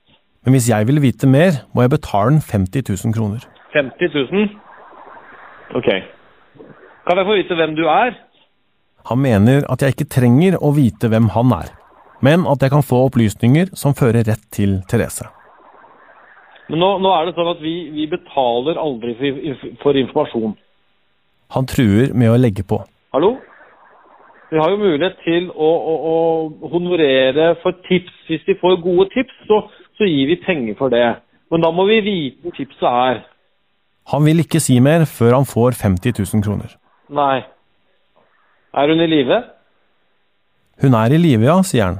men 0.46 0.56
hvis 0.56 0.70
jeg 0.72 0.88
vil 0.90 1.02
vite 1.04 1.30
mer, 1.30 1.64
må 1.74 1.84
jeg 1.84 1.94
betale 1.96 2.36
den 2.36 2.44
50 2.46 2.86
000 2.94 3.16
kroner. 3.18 3.46
50 3.74 4.14
000? 4.14 4.52
Ok. 5.80 5.90
Kan 7.08 7.20
jeg 7.20 7.28
få 7.28 7.38
vite 7.40 7.58
hvem 7.58 7.74
du 7.78 7.84
er? 7.90 8.16
Han 9.10 9.22
mener 9.24 9.66
at 9.72 9.82
jeg 9.82 9.96
ikke 9.96 10.10
trenger 10.14 10.58
å 10.62 10.74
vite 10.76 11.10
hvem 11.12 11.32
han 11.36 11.54
er, 11.58 11.70
men 12.22 12.46
at 12.50 12.62
jeg 12.62 12.74
kan 12.74 12.86
få 12.86 13.06
opplysninger 13.08 13.72
som 13.78 13.98
fører 13.98 14.28
rett 14.28 14.44
til 14.54 14.82
Therese. 14.90 15.28
Men 16.72 16.80
nå, 16.80 16.90
nå 17.04 17.14
er 17.16 17.28
det 17.28 17.36
sånn 17.36 17.52
at 17.52 17.64
vi, 17.64 17.76
vi 17.92 18.08
betaler 18.12 18.78
aldri 18.80 19.16
for, 19.20 19.72
for, 19.82 19.98
informasjon. 20.00 20.54
Han 21.52 21.68
truer 21.68 22.14
med 22.16 22.32
å 22.32 22.38
legge 22.40 22.64
på. 22.68 22.80
Hallo? 23.12 23.34
Vi 24.52 24.60
har 24.60 24.72
jo 24.72 24.80
mulighet 24.80 25.18
til 25.24 25.50
å, 25.52 25.68
å, 25.68 25.96
å 26.12 26.72
honorere 26.72 27.54
for 27.64 27.76
tips. 27.88 28.14
Hvis 28.28 28.46
de 28.48 28.56
får 28.60 28.80
gode 28.84 29.10
tips, 29.12 29.36
så, 29.50 29.62
så 30.00 30.08
gir 30.08 30.32
vi 30.32 30.40
penger 30.46 30.78
for 30.80 30.92
det. 30.94 31.06
Men 31.52 31.64
da 31.66 31.72
må 31.76 31.88
vi 31.90 32.00
vite 32.06 32.44
hvor 32.44 32.56
tipset 32.56 32.88
er. 32.88 33.22
Han 34.12 34.24
vil 34.28 34.44
ikke 34.44 34.60
si 34.64 34.80
mer 34.84 35.04
før 35.08 35.42
han 35.42 35.48
får 35.48 35.76
50 35.80 36.20
000 36.20 36.44
kroner. 36.46 36.72
Nei. 37.12 37.44
Er 38.74 38.88
hun 38.88 39.02
i 39.04 39.08
live? 39.08 39.42
Hun 40.82 40.94
er 40.96 41.12
i 41.12 41.18
live, 41.20 41.44
ja, 41.44 41.58
sier 41.68 41.90
han. 41.90 41.98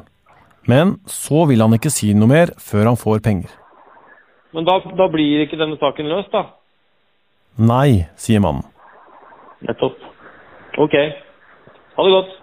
Men 0.72 0.94
så 1.10 1.44
vil 1.50 1.60
han 1.60 1.76
ikke 1.76 1.92
si 1.92 2.14
noe 2.16 2.32
mer 2.32 2.54
før 2.64 2.88
han 2.94 3.00
får 3.00 3.20
penger. 3.26 3.52
Men 4.56 4.68
da, 4.68 4.78
da 4.96 5.08
blir 5.12 5.44
ikke 5.44 5.60
denne 5.60 5.76
saken 5.82 6.08
løst, 6.12 6.32
da. 6.32 6.46
Nei, 7.60 8.08
sier 8.16 8.40
mannen. 8.44 8.64
Nettopp. 9.68 10.00
Ok. 10.80 10.96
Ha 11.98 12.06
det 12.08 12.14
godt. 12.16 12.38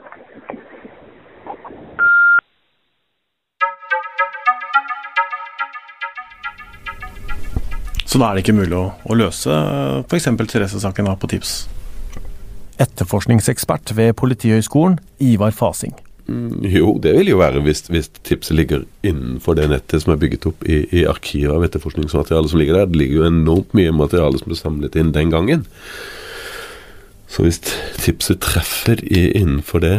Så 8.08 8.20
da 8.20 8.28
er 8.28 8.36
det 8.36 8.44
ikke 8.44 8.56
mulig 8.56 8.76
å, 8.76 8.86
å 9.08 9.16
løse 9.16 9.56
f.eks. 10.04 10.30
Therese-saken 10.52 11.08
på 11.20 11.32
tips. 11.32 11.58
Etterforskningsekspert 12.82 13.94
ved 13.96 14.12
Politihøgskolen, 14.18 14.98
Ivar 15.20 15.54
Fasing. 15.56 15.96
Mm, 16.28 16.64
Jo, 16.68 16.98
det 17.02 17.14
vil 17.16 17.30
jo 17.32 17.38
være 17.40 17.62
hvis, 17.64 17.86
hvis 17.88 18.10
tipset 18.26 18.56
ligger 18.56 18.84
innenfor 19.06 19.56
det 19.56 19.70
nettet 19.72 20.04
som 20.04 20.12
er 20.12 20.20
bygget 20.20 20.46
opp 20.50 20.64
i, 20.68 20.82
i 20.92 21.06
arkivet 21.08 21.54
av 21.54 21.64
etterforskningsmateriale 21.64 22.50
som 22.52 22.60
ligger 22.60 22.76
der. 22.76 22.90
Det 22.90 23.00
ligger 23.00 23.22
jo 23.22 23.30
enormt 23.30 23.72
mye 23.76 23.94
materiale 23.96 24.40
som 24.40 24.50
ble 24.50 24.58
samlet 24.58 24.98
inn 25.00 25.14
den 25.16 25.32
gangen. 25.32 25.64
Så 27.28 27.44
hvis 27.44 27.60
tipset 28.00 28.42
treffer 28.44 29.00
i, 29.04 29.30
innenfor 29.36 29.82
det 29.84 29.96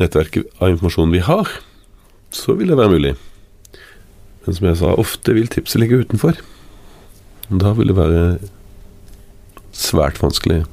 nettverket 0.00 0.48
av 0.60 0.74
informasjon 0.74 1.14
vi 1.14 1.24
har, 1.24 1.48
så 2.32 2.56
vil 2.56 2.68
det 2.72 2.78
være 2.78 2.92
mulig. 2.92 3.14
Men 4.44 4.56
som 4.56 4.68
jeg 4.68 4.78
sa, 4.80 4.92
ofte 5.00 5.34
vil 5.36 5.48
tipset 5.52 5.80
ligge 5.80 6.04
utenfor. 6.04 6.36
Da 7.48 7.72
vil 7.78 7.90
det 7.90 7.96
være 7.96 8.24
svært 9.76 10.20
vanskelig. 10.20 10.64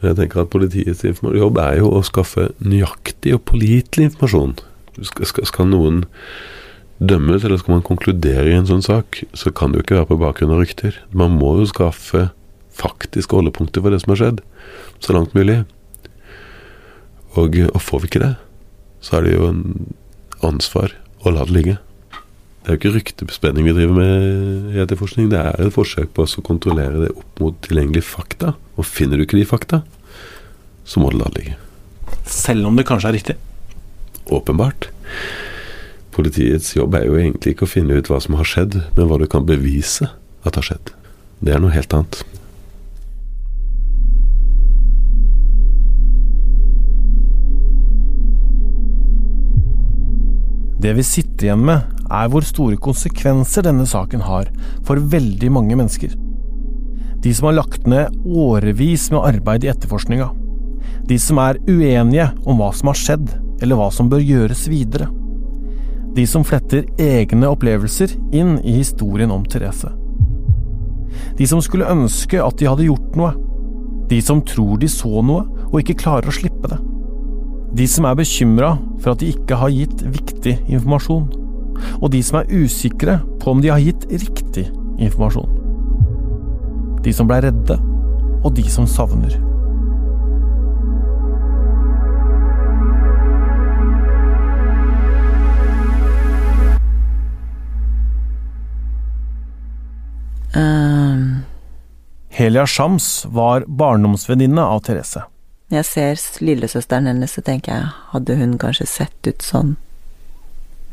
Men 0.00 0.10
Jeg 0.10 0.18
tenker 0.20 0.42
at 0.42 0.52
Politiets 0.52 1.04
jobb 1.04 1.58
er 1.62 1.78
jo 1.80 1.90
å 1.96 2.04
skaffe 2.04 2.50
nøyaktig 2.60 3.34
og 3.36 3.44
pålitelig 3.48 4.10
informasjon. 4.10 4.56
Skal, 5.04 5.46
skal, 5.48 5.68
noen 5.70 6.04
dømmes, 6.98 7.44
eller 7.44 7.60
skal 7.60 7.76
man 7.76 7.86
konkludere 7.86 8.48
i 8.50 8.56
en 8.56 8.68
sånn 8.68 8.84
sak, 8.84 9.22
så 9.36 9.52
kan 9.52 9.72
det 9.72 9.80
jo 9.80 9.86
ikke 9.86 9.98
være 9.98 10.10
på 10.12 10.20
bakgrunn 10.20 10.54
av 10.56 10.62
rykter. 10.62 11.00
Man 11.16 11.36
må 11.40 11.56
jo 11.60 11.68
skaffe 11.68 12.28
faktiske 12.76 13.36
holdepunkter 13.36 13.84
for 13.84 13.92
det 13.92 14.02
som 14.02 14.12
har 14.12 14.20
skjedd, 14.20 14.42
så 15.00 15.16
langt 15.16 15.36
mulig. 15.36 15.62
Og, 17.36 17.56
og 17.72 17.80
får 17.84 18.02
vi 18.02 18.12
ikke 18.12 18.24
det, 18.24 18.34
så 19.04 19.18
er 19.18 19.26
det 19.26 19.34
jo 19.36 19.50
en 19.50 19.64
ansvar 20.44 20.92
å 21.24 21.32
la 21.32 21.44
det 21.48 21.56
ligge. 21.56 21.76
Det 22.66 22.72
er 22.72 22.74
jo 22.74 22.80
ikke 22.80 22.96
ryktespenning 22.96 23.62
vi 23.68 23.72
driver 23.76 23.94
med 23.94 24.72
i 24.74 24.80
etterforskning, 24.82 25.28
det 25.30 25.38
er 25.38 25.60
et 25.62 25.70
forsøk 25.70 26.08
på 26.16 26.24
å 26.26 26.42
kontrollere 26.42 27.04
det 27.04 27.12
opp 27.14 27.38
mot 27.38 27.60
tilgjengelige 27.62 28.02
fakta. 28.02 28.56
Og 28.74 28.88
finner 28.90 29.14
du 29.14 29.22
ikke 29.22 29.38
de 29.38 29.44
fakta, 29.46 29.78
så 30.82 30.98
må 30.98 31.12
du 31.12 31.20
la 31.20 31.28
det 31.30 31.44
ligge. 31.44 31.54
Selv 32.26 32.66
om 32.66 32.74
det 32.74 32.88
kanskje 32.88 33.12
er 33.12 33.14
riktig. 33.14 33.36
Åpenbart. 34.34 34.88
Politiets 36.16 36.72
jobb 36.74 36.98
er 36.98 37.06
jo 37.06 37.14
egentlig 37.20 37.54
ikke 37.54 37.68
å 37.68 37.70
finne 37.70 38.00
ut 38.00 38.10
hva 38.10 38.18
som 38.24 38.34
har 38.34 38.50
skjedd, 38.50 38.80
men 38.98 39.06
hva 39.06 39.20
du 39.22 39.28
kan 39.30 39.46
bevise 39.46 40.10
at 40.42 40.58
har 40.58 40.66
skjedd. 40.66 40.90
Det 41.38 41.54
er 41.54 41.62
noe 41.62 41.70
helt 41.70 41.94
annet. 41.94 42.24
Det 50.86 50.92
vi 50.94 51.02
sitter 51.02 51.48
igjen 51.48 51.64
med, 51.66 51.94
er 52.14 52.28
hvor 52.30 52.44
store 52.46 52.76
konsekvenser 52.78 53.64
denne 53.66 53.82
saken 53.90 54.20
har 54.22 54.46
for 54.86 55.00
veldig 55.10 55.48
mange 55.50 55.74
mennesker. 55.74 56.12
De 57.24 57.32
som 57.34 57.48
har 57.48 57.56
lagt 57.56 57.88
ned 57.90 58.14
årevis 58.22 59.08
med 59.10 59.24
arbeid 59.32 59.66
i 59.66 59.72
etterforskninga. 59.72 60.28
De 61.10 61.18
som 61.18 61.42
er 61.42 61.58
uenige 61.66 62.28
om 62.46 62.62
hva 62.62 62.70
som 62.70 62.92
har 62.92 63.00
skjedd, 63.02 63.34
eller 63.58 63.80
hva 63.80 63.90
som 63.90 64.12
bør 64.12 64.22
gjøres 64.22 64.62
videre. 64.70 65.10
De 66.14 66.22
som 66.30 66.46
fletter 66.46 66.86
egne 67.02 67.50
opplevelser 67.50 68.14
inn 68.30 68.60
i 68.62 68.78
historien 68.78 69.34
om 69.34 69.42
Therese. 69.42 69.90
De 71.34 71.50
som 71.50 71.58
skulle 71.64 71.90
ønske 71.90 72.38
at 72.38 72.62
de 72.62 72.70
hadde 72.70 72.86
gjort 72.86 73.18
noe. 73.18 73.34
De 74.06 74.22
som 74.22 74.38
tror 74.38 74.78
de 74.78 74.86
så 74.86 75.18
noe, 75.18 75.48
og 75.66 75.80
ikke 75.82 75.98
klarer 76.06 76.30
å 76.30 76.38
slippe 76.38 76.70
det. 76.70 76.78
De 77.76 77.84
som 77.84 78.06
er 78.08 78.14
bekymra 78.16 78.70
for 79.02 79.12
at 79.12 79.20
de 79.20 79.34
ikke 79.34 79.56
har 79.60 79.72
gitt 79.74 80.00
viktig 80.08 80.54
informasjon. 80.64 81.26
Og 82.00 82.08
de 82.14 82.22
som 82.24 82.38
er 82.40 82.48
usikre 82.48 83.18
på 83.42 83.52
om 83.52 83.60
de 83.60 83.68
har 83.68 83.82
gitt 83.84 84.06
riktig 84.08 84.70
informasjon. 84.96 85.50
De 87.04 87.12
som 87.12 87.28
blei 87.28 87.42
redde, 87.44 87.76
og 88.40 88.56
de 88.56 88.64
som 88.72 88.88
savner. 88.88 89.36
Um. 100.56 101.44
Helia 102.32 102.64
Shams 102.64 103.26
var 103.28 103.68
barndomsvenninne 103.68 104.64
av 104.64 104.86
Therese. 104.88 105.26
Når 105.66 105.80
jeg 105.80 105.86
ser 105.88 106.44
lillesøsteren 106.46 107.08
hennes, 107.10 107.32
så 107.34 107.42
tenker 107.42 107.74
jeg, 107.74 107.90
hadde 108.12 108.36
hun 108.38 108.54
kanskje 108.62 108.86
sett 108.86 109.26
ut 109.26 109.42
sånn 109.42 109.74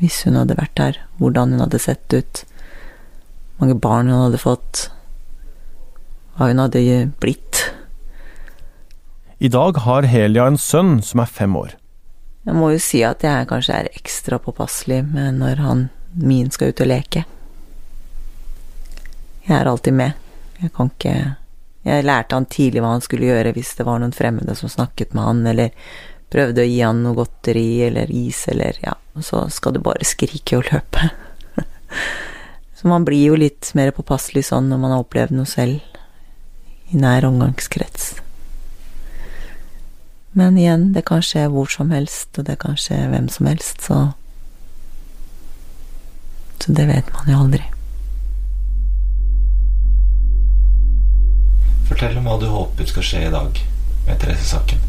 hvis 0.01 0.23
hun 0.27 0.35
hadde 0.35 0.57
vært 0.57 0.81
her? 0.81 0.97
Hvordan 1.21 1.53
hun 1.53 1.61
hadde 1.63 1.79
sett 1.79 2.11
ut? 2.11 2.43
Hvor 3.55 3.67
mange 3.67 3.77
barn 3.79 4.09
hun 4.11 4.25
hadde 4.25 4.41
fått? 4.41 4.87
Hva 6.35 6.49
hun 6.49 6.59
hadde 6.59 6.81
blitt? 7.21 7.61
I 9.43 9.51
dag 9.53 9.77
har 9.85 10.07
Helia 10.09 10.47
en 10.49 10.59
sønn 10.59 10.97
som 11.05 11.21
er 11.23 11.31
fem 11.31 11.55
år. 11.55 11.77
Jeg 12.43 12.57
må 12.57 12.73
jo 12.73 12.81
si 12.83 12.99
at 13.07 13.23
jeg 13.23 13.47
kanskje 13.47 13.77
er 13.77 13.93
ekstra 13.95 14.39
påpasselig 14.43 15.03
med 15.07 15.39
når 15.39 15.61
han 15.63 15.85
min 16.19 16.51
skal 16.51 16.73
ut 16.73 16.83
og 16.83 16.89
leke. 16.89 17.23
Jeg 19.47 19.55
er 19.59 19.69
alltid 19.69 19.95
med. 19.95 20.19
Jeg 20.59 20.71
kan 20.75 20.91
ikke 20.91 21.15
Jeg 21.83 22.05
lærte 22.07 22.37
han 22.37 22.47
tidlig 22.47 22.81
hva 22.83 22.93
han 22.95 23.03
skulle 23.03 23.27
gjøre 23.27 23.53
hvis 23.55 23.73
det 23.77 23.85
var 23.87 23.99
noen 23.99 24.15
fremmede 24.15 24.55
som 24.55 24.71
snakket 24.71 25.15
med 25.15 25.23
han, 25.27 25.41
eller 25.51 25.73
prøvde 26.33 26.63
å 26.63 26.69
gi 26.69 26.79
han 26.81 27.03
noe 27.03 27.17
godteri 27.17 27.83
eller 27.85 28.11
is 28.11 28.45
eller 28.49 28.79
ja, 28.81 28.95
og 29.13 29.25
så 29.27 29.43
skal 29.53 29.75
du 29.75 29.83
bare 29.83 30.07
skrike 30.07 30.57
og 30.57 30.69
løpe. 30.71 31.11
så 32.77 32.89
man 32.89 33.05
blir 33.05 33.27
jo 33.27 33.39
litt 33.39 33.73
mer 33.77 33.93
påpasselig 33.95 34.47
sånn 34.49 34.71
når 34.71 34.81
man 34.81 34.95
har 34.95 35.03
opplevd 35.03 35.35
noe 35.37 35.49
selv 35.49 35.83
i 36.93 36.99
nær 36.99 37.27
omgangskrets. 37.27 38.13
Men 40.33 40.57
igjen, 40.57 40.89
det 40.95 41.05
kan 41.05 41.21
skje 41.21 41.45
hvor 41.53 41.69
som 41.69 41.93
helst, 41.93 42.31
og 42.39 42.47
det 42.47 42.57
kan 42.63 42.79
skje 42.79 43.03
hvem 43.11 43.29
som 43.29 43.49
helst, 43.51 43.85
så 43.85 44.13
Så 46.63 46.71
det 46.71 46.85
vet 46.87 47.09
man 47.11 47.27
jo 47.27 47.37
aldri. 47.43 47.72
Fortell 52.03 52.19
om 52.19 52.25
hva 52.27 52.33
du 52.35 52.49
håper 52.51 52.87
skal 52.89 53.05
skje 53.07 53.19
i 53.23 53.29
dag 53.31 53.59
med 54.03 54.17
Therese-saken. 54.19 54.79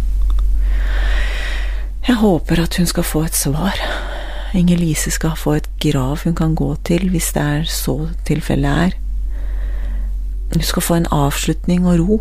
Jeg 2.09 2.17
håper 2.19 2.63
at 2.65 2.75
hun 2.75 2.89
skal 2.91 3.07
få 3.07 3.23
et 3.29 3.39
svar. 3.39 3.79
Inger-Lise 4.59 5.13
skal 5.15 5.37
få 5.39 5.55
et 5.61 5.69
grav 5.79 6.25
hun 6.25 6.35
kan 6.35 6.57
gå 6.59 6.73
til, 6.83 7.07
hvis 7.13 7.31
det 7.37 7.45
er 7.53 7.71
så 7.71 7.95
tilfellet 8.27 8.81
er. 8.89 8.99
Hun 10.57 10.67
skal 10.67 10.87
få 10.89 10.99
en 10.99 11.09
avslutning 11.15 11.87
og 11.87 12.03
ro. 12.03 12.19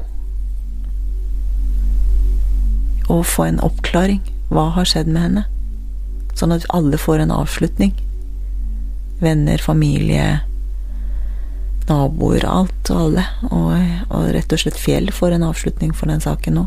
Og 3.09 3.25
få 3.25 3.49
en 3.49 3.63
oppklaring. 3.65 4.21
Hva 4.53 4.69
har 4.77 4.85
skjedd 4.85 5.09
med 5.09 5.25
henne? 5.25 5.47
Sånn 6.37 6.53
at 6.53 6.69
alle 6.69 7.01
får 7.01 7.25
en 7.25 7.33
avslutning. 7.33 7.97
Venner, 9.25 9.57
familie, 9.57 10.43
naboer, 11.89 12.45
alt 12.45 12.89
og 12.93 13.01
alle. 13.07 13.25
Og, 13.49 13.73
og 14.09 14.29
rett 14.35 14.53
og 14.53 14.61
slett 14.61 14.79
Fjell 14.79 15.11
får 15.13 15.35
en 15.35 15.45
avslutning 15.49 15.93
for 15.95 16.11
den 16.11 16.23
saken 16.23 16.59
nå. 16.59 16.65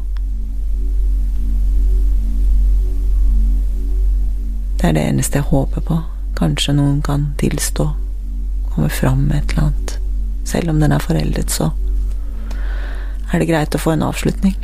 Det 4.76 4.90
er 4.90 4.96
det 4.96 5.06
eneste 5.08 5.40
jeg 5.40 5.50
håper 5.50 5.84
på. 5.88 5.98
Kanskje 6.36 6.76
noen 6.76 7.00
kan 7.04 7.30
tilstå, 7.40 7.88
komme 8.74 8.90
fram 8.92 9.24
med 9.30 9.40
et 9.40 9.54
eller 9.54 9.70
annet. 9.70 9.96
Selv 10.46 10.70
om 10.70 10.80
den 10.82 10.92
er 10.92 11.02
foreldet, 11.02 11.50
så 11.50 11.72
er 13.32 13.40
det 13.40 13.48
greit 13.48 13.74
å 13.74 13.80
få 13.80 13.96
en 13.96 14.04
avslutning. 14.06 14.54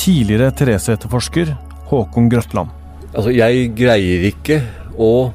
Tidligere 0.00 0.50
Therese-etterforsker 0.56 1.52
Håkon 1.90 2.28
Grøtland. 2.32 2.70
Altså, 3.10 3.32
jeg 3.34 3.72
greier 3.76 4.28
ikke 4.30 4.60
å 4.96 5.30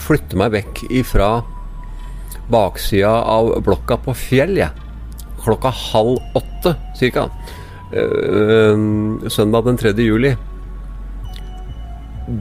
flytte 0.00 0.38
meg 0.40 0.54
vekk 0.54 0.84
ifra 1.02 1.40
baksida 2.50 3.12
av 3.28 3.52
blokka 3.64 3.98
på 4.00 4.14
Fjell, 4.16 4.56
jeg. 4.60 4.70
Klokka 5.44 5.72
halv 5.74 6.18
åtte 6.38 6.74
cirka. 6.98 7.28
Uh, 7.90 9.20
søndag 9.32 9.66
den 9.66 9.80
3. 9.80 9.92
juli. 10.04 10.32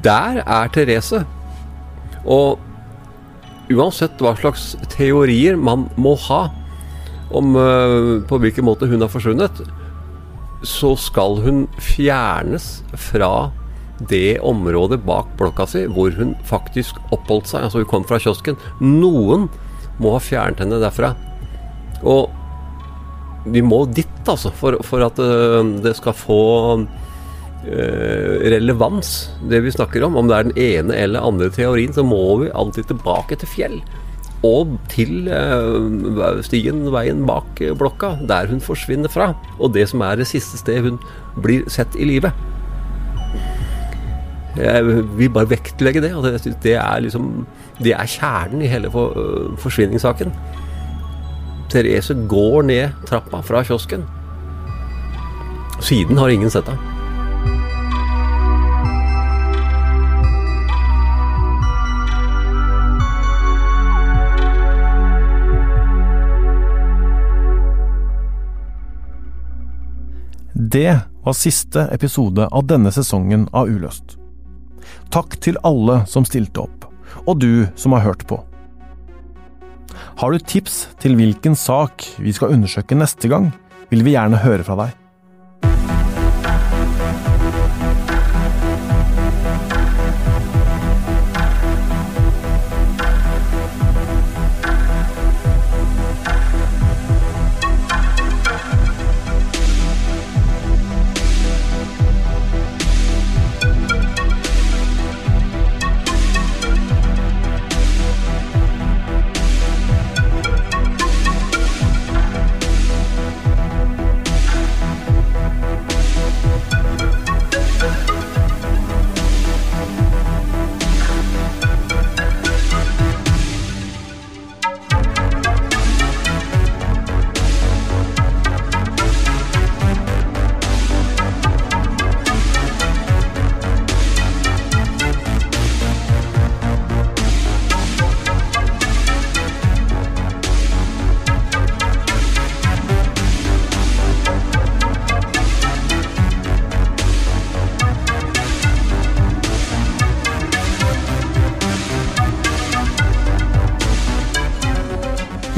Der 0.05 0.41
er 0.45 0.71
Therese. 0.73 1.23
Og 2.23 2.59
uansett 3.69 4.21
hva 4.21 4.35
slags 4.37 4.73
teorier 4.93 5.59
man 5.59 5.87
må 5.99 6.15
ha 6.29 6.45
om 7.35 7.53
uh, 7.57 8.19
på 8.29 8.39
hvilken 8.41 8.65
måte 8.65 8.89
hun 8.89 9.03
har 9.03 9.11
forsvunnet, 9.11 9.61
så 10.65 10.95
skal 10.99 11.39
hun 11.43 11.63
fjernes 11.79 12.79
fra 13.09 13.51
det 14.09 14.39
området 14.45 15.01
bak 15.03 15.31
blokka 15.39 15.65
si 15.67 15.83
hvor 15.91 16.13
hun 16.15 16.33
faktisk 16.47 16.99
oppholdt 17.11 17.49
seg. 17.51 17.65
Altså 17.65 17.83
hun 17.83 17.89
kom 17.91 18.07
fra 18.07 18.19
kiosken. 18.21 18.59
Noen 18.79 19.47
må 19.99 20.15
ha 20.15 20.21
fjernet 20.23 20.63
henne 20.63 20.79
derfra. 20.81 21.13
Og 22.07 22.29
vi 23.49 23.63
må 23.63 23.83
dit, 23.95 24.19
altså, 24.27 24.51
for, 24.55 24.77
for 24.85 25.03
at 25.03 25.19
uh, 25.19 25.63
det 25.83 25.95
skal 25.97 26.15
få 26.15 26.41
uh, 26.79 28.35
relevans, 28.53 29.29
det 29.51 29.61
vi 29.65 29.73
snakker 29.73 30.03
om. 30.07 30.17
Om 30.19 30.29
det 30.29 30.37
er 30.37 30.49
den 30.49 30.59
ene 30.59 30.99
eller 30.99 31.27
andre 31.27 31.49
teorien, 31.55 31.95
så 31.95 32.05
må 32.07 32.21
vi 32.43 32.53
alltid 32.55 32.91
tilbake 32.91 33.39
til 33.39 33.51
fjell. 33.51 33.79
Og 34.45 34.77
til 34.87 35.27
stigen 35.27 36.43
stien, 36.47 36.83
veien 36.93 37.25
bak 37.27 37.59
blokka, 37.79 38.13
der 38.27 38.47
hun 38.47 38.61
forsvinner 38.63 39.11
fra. 39.11 39.33
Og 39.59 39.73
det 39.75 39.89
som 39.91 40.01
er 40.01 40.15
det 40.15 40.29
siste 40.29 40.57
sted 40.61 40.79
hun 40.85 40.99
blir 41.43 41.67
sett 41.67 41.97
i 41.99 42.07
live. 42.07 42.31
Jeg 44.59 44.85
vil 45.17 45.29
bare 45.29 45.49
vektlegge 45.49 46.01
det. 46.01 46.13
Altså, 46.15 46.55
det 46.63 46.75
er 46.75 46.99
liksom 46.99 47.47
Det 47.83 47.93
er 47.93 48.05
kjernen 48.05 48.61
i 48.61 48.67
hele 48.67 48.91
for, 48.91 49.15
uh, 49.15 49.57
forsvinningssaken. 49.57 50.33
Therese 51.69 52.13
går 52.27 52.61
ned 52.61 52.89
trappa 53.07 53.41
fra 53.41 53.63
kiosken. 53.63 54.03
Siden 55.79 56.17
har 56.17 56.27
ingen 56.27 56.49
sett 56.49 56.67
henne. 56.67 56.98
Det 70.71 70.99
var 71.23 71.33
siste 71.33 71.87
episode 71.89 72.45
av 72.45 72.65
denne 72.69 72.91
sesongen 72.93 73.47
av 73.57 73.71
Uløst. 73.71 74.19
Takk 75.09 75.39
til 75.41 75.57
alle 75.65 76.03
som 76.05 76.27
stilte 76.27 76.61
opp, 76.61 76.85
og 77.25 77.39
du 77.41 77.65
som 77.79 77.95
har 77.95 78.03
hørt 78.03 78.27
på. 78.29 78.37
Har 80.19 80.29
du 80.29 80.37
tips 80.37 80.83
til 81.01 81.17
hvilken 81.17 81.57
sak 81.57 82.05
vi 82.21 82.35
skal 82.37 82.53
undersøke 82.53 82.99
neste 82.99 83.31
gang, 83.31 83.49
vil 83.89 84.05
vi 84.05 84.13
gjerne 84.13 84.43
høre 84.43 84.67
fra 84.67 84.77
deg. 84.83 84.98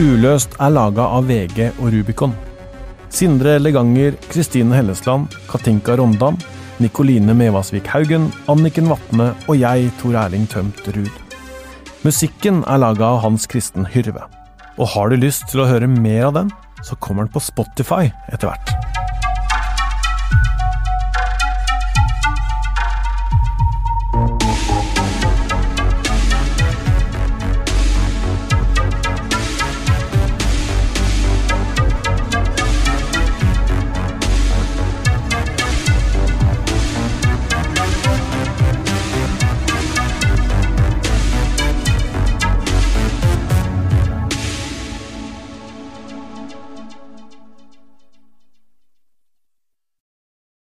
Uløst 0.01 0.55
er 0.57 0.71
laga 0.73 1.03
av 1.13 1.27
VG 1.29 1.67
og 1.75 1.91
Rubicon. 1.93 2.31
Sindre 3.13 3.59
Leganger, 3.61 4.15
Kristine 4.31 4.73
Hellesland, 4.73 5.35
Katinka 5.45 5.93
Rondam, 5.99 6.39
Nikoline 6.81 7.35
Mevasvik 7.37 7.91
Haugen, 7.93 8.31
Anniken 8.49 8.89
Vatne 8.89 9.29
og 9.45 9.59
jeg, 9.61 9.91
Tor 10.01 10.17
Erling 10.23 10.49
Tømt 10.49 10.81
Ruud. 10.95 11.13
Musikken 12.01 12.63
er 12.65 12.81
laga 12.81 13.11
av 13.11 13.21
Hans 13.27 13.45
Kristen 13.45 13.85
Hyrve. 13.93 14.25
Og 14.81 14.89
har 14.95 15.11
du 15.11 15.21
lyst 15.21 15.51
til 15.51 15.61
å 15.61 15.69
høre 15.69 15.91
mer 15.91 16.31
av 16.31 16.37
den, 16.39 16.53
så 16.81 16.97
kommer 16.97 17.27
den 17.27 17.35
på 17.35 17.45
Spotify 17.51 18.07
etter 18.33 18.49
hvert. 18.49 18.80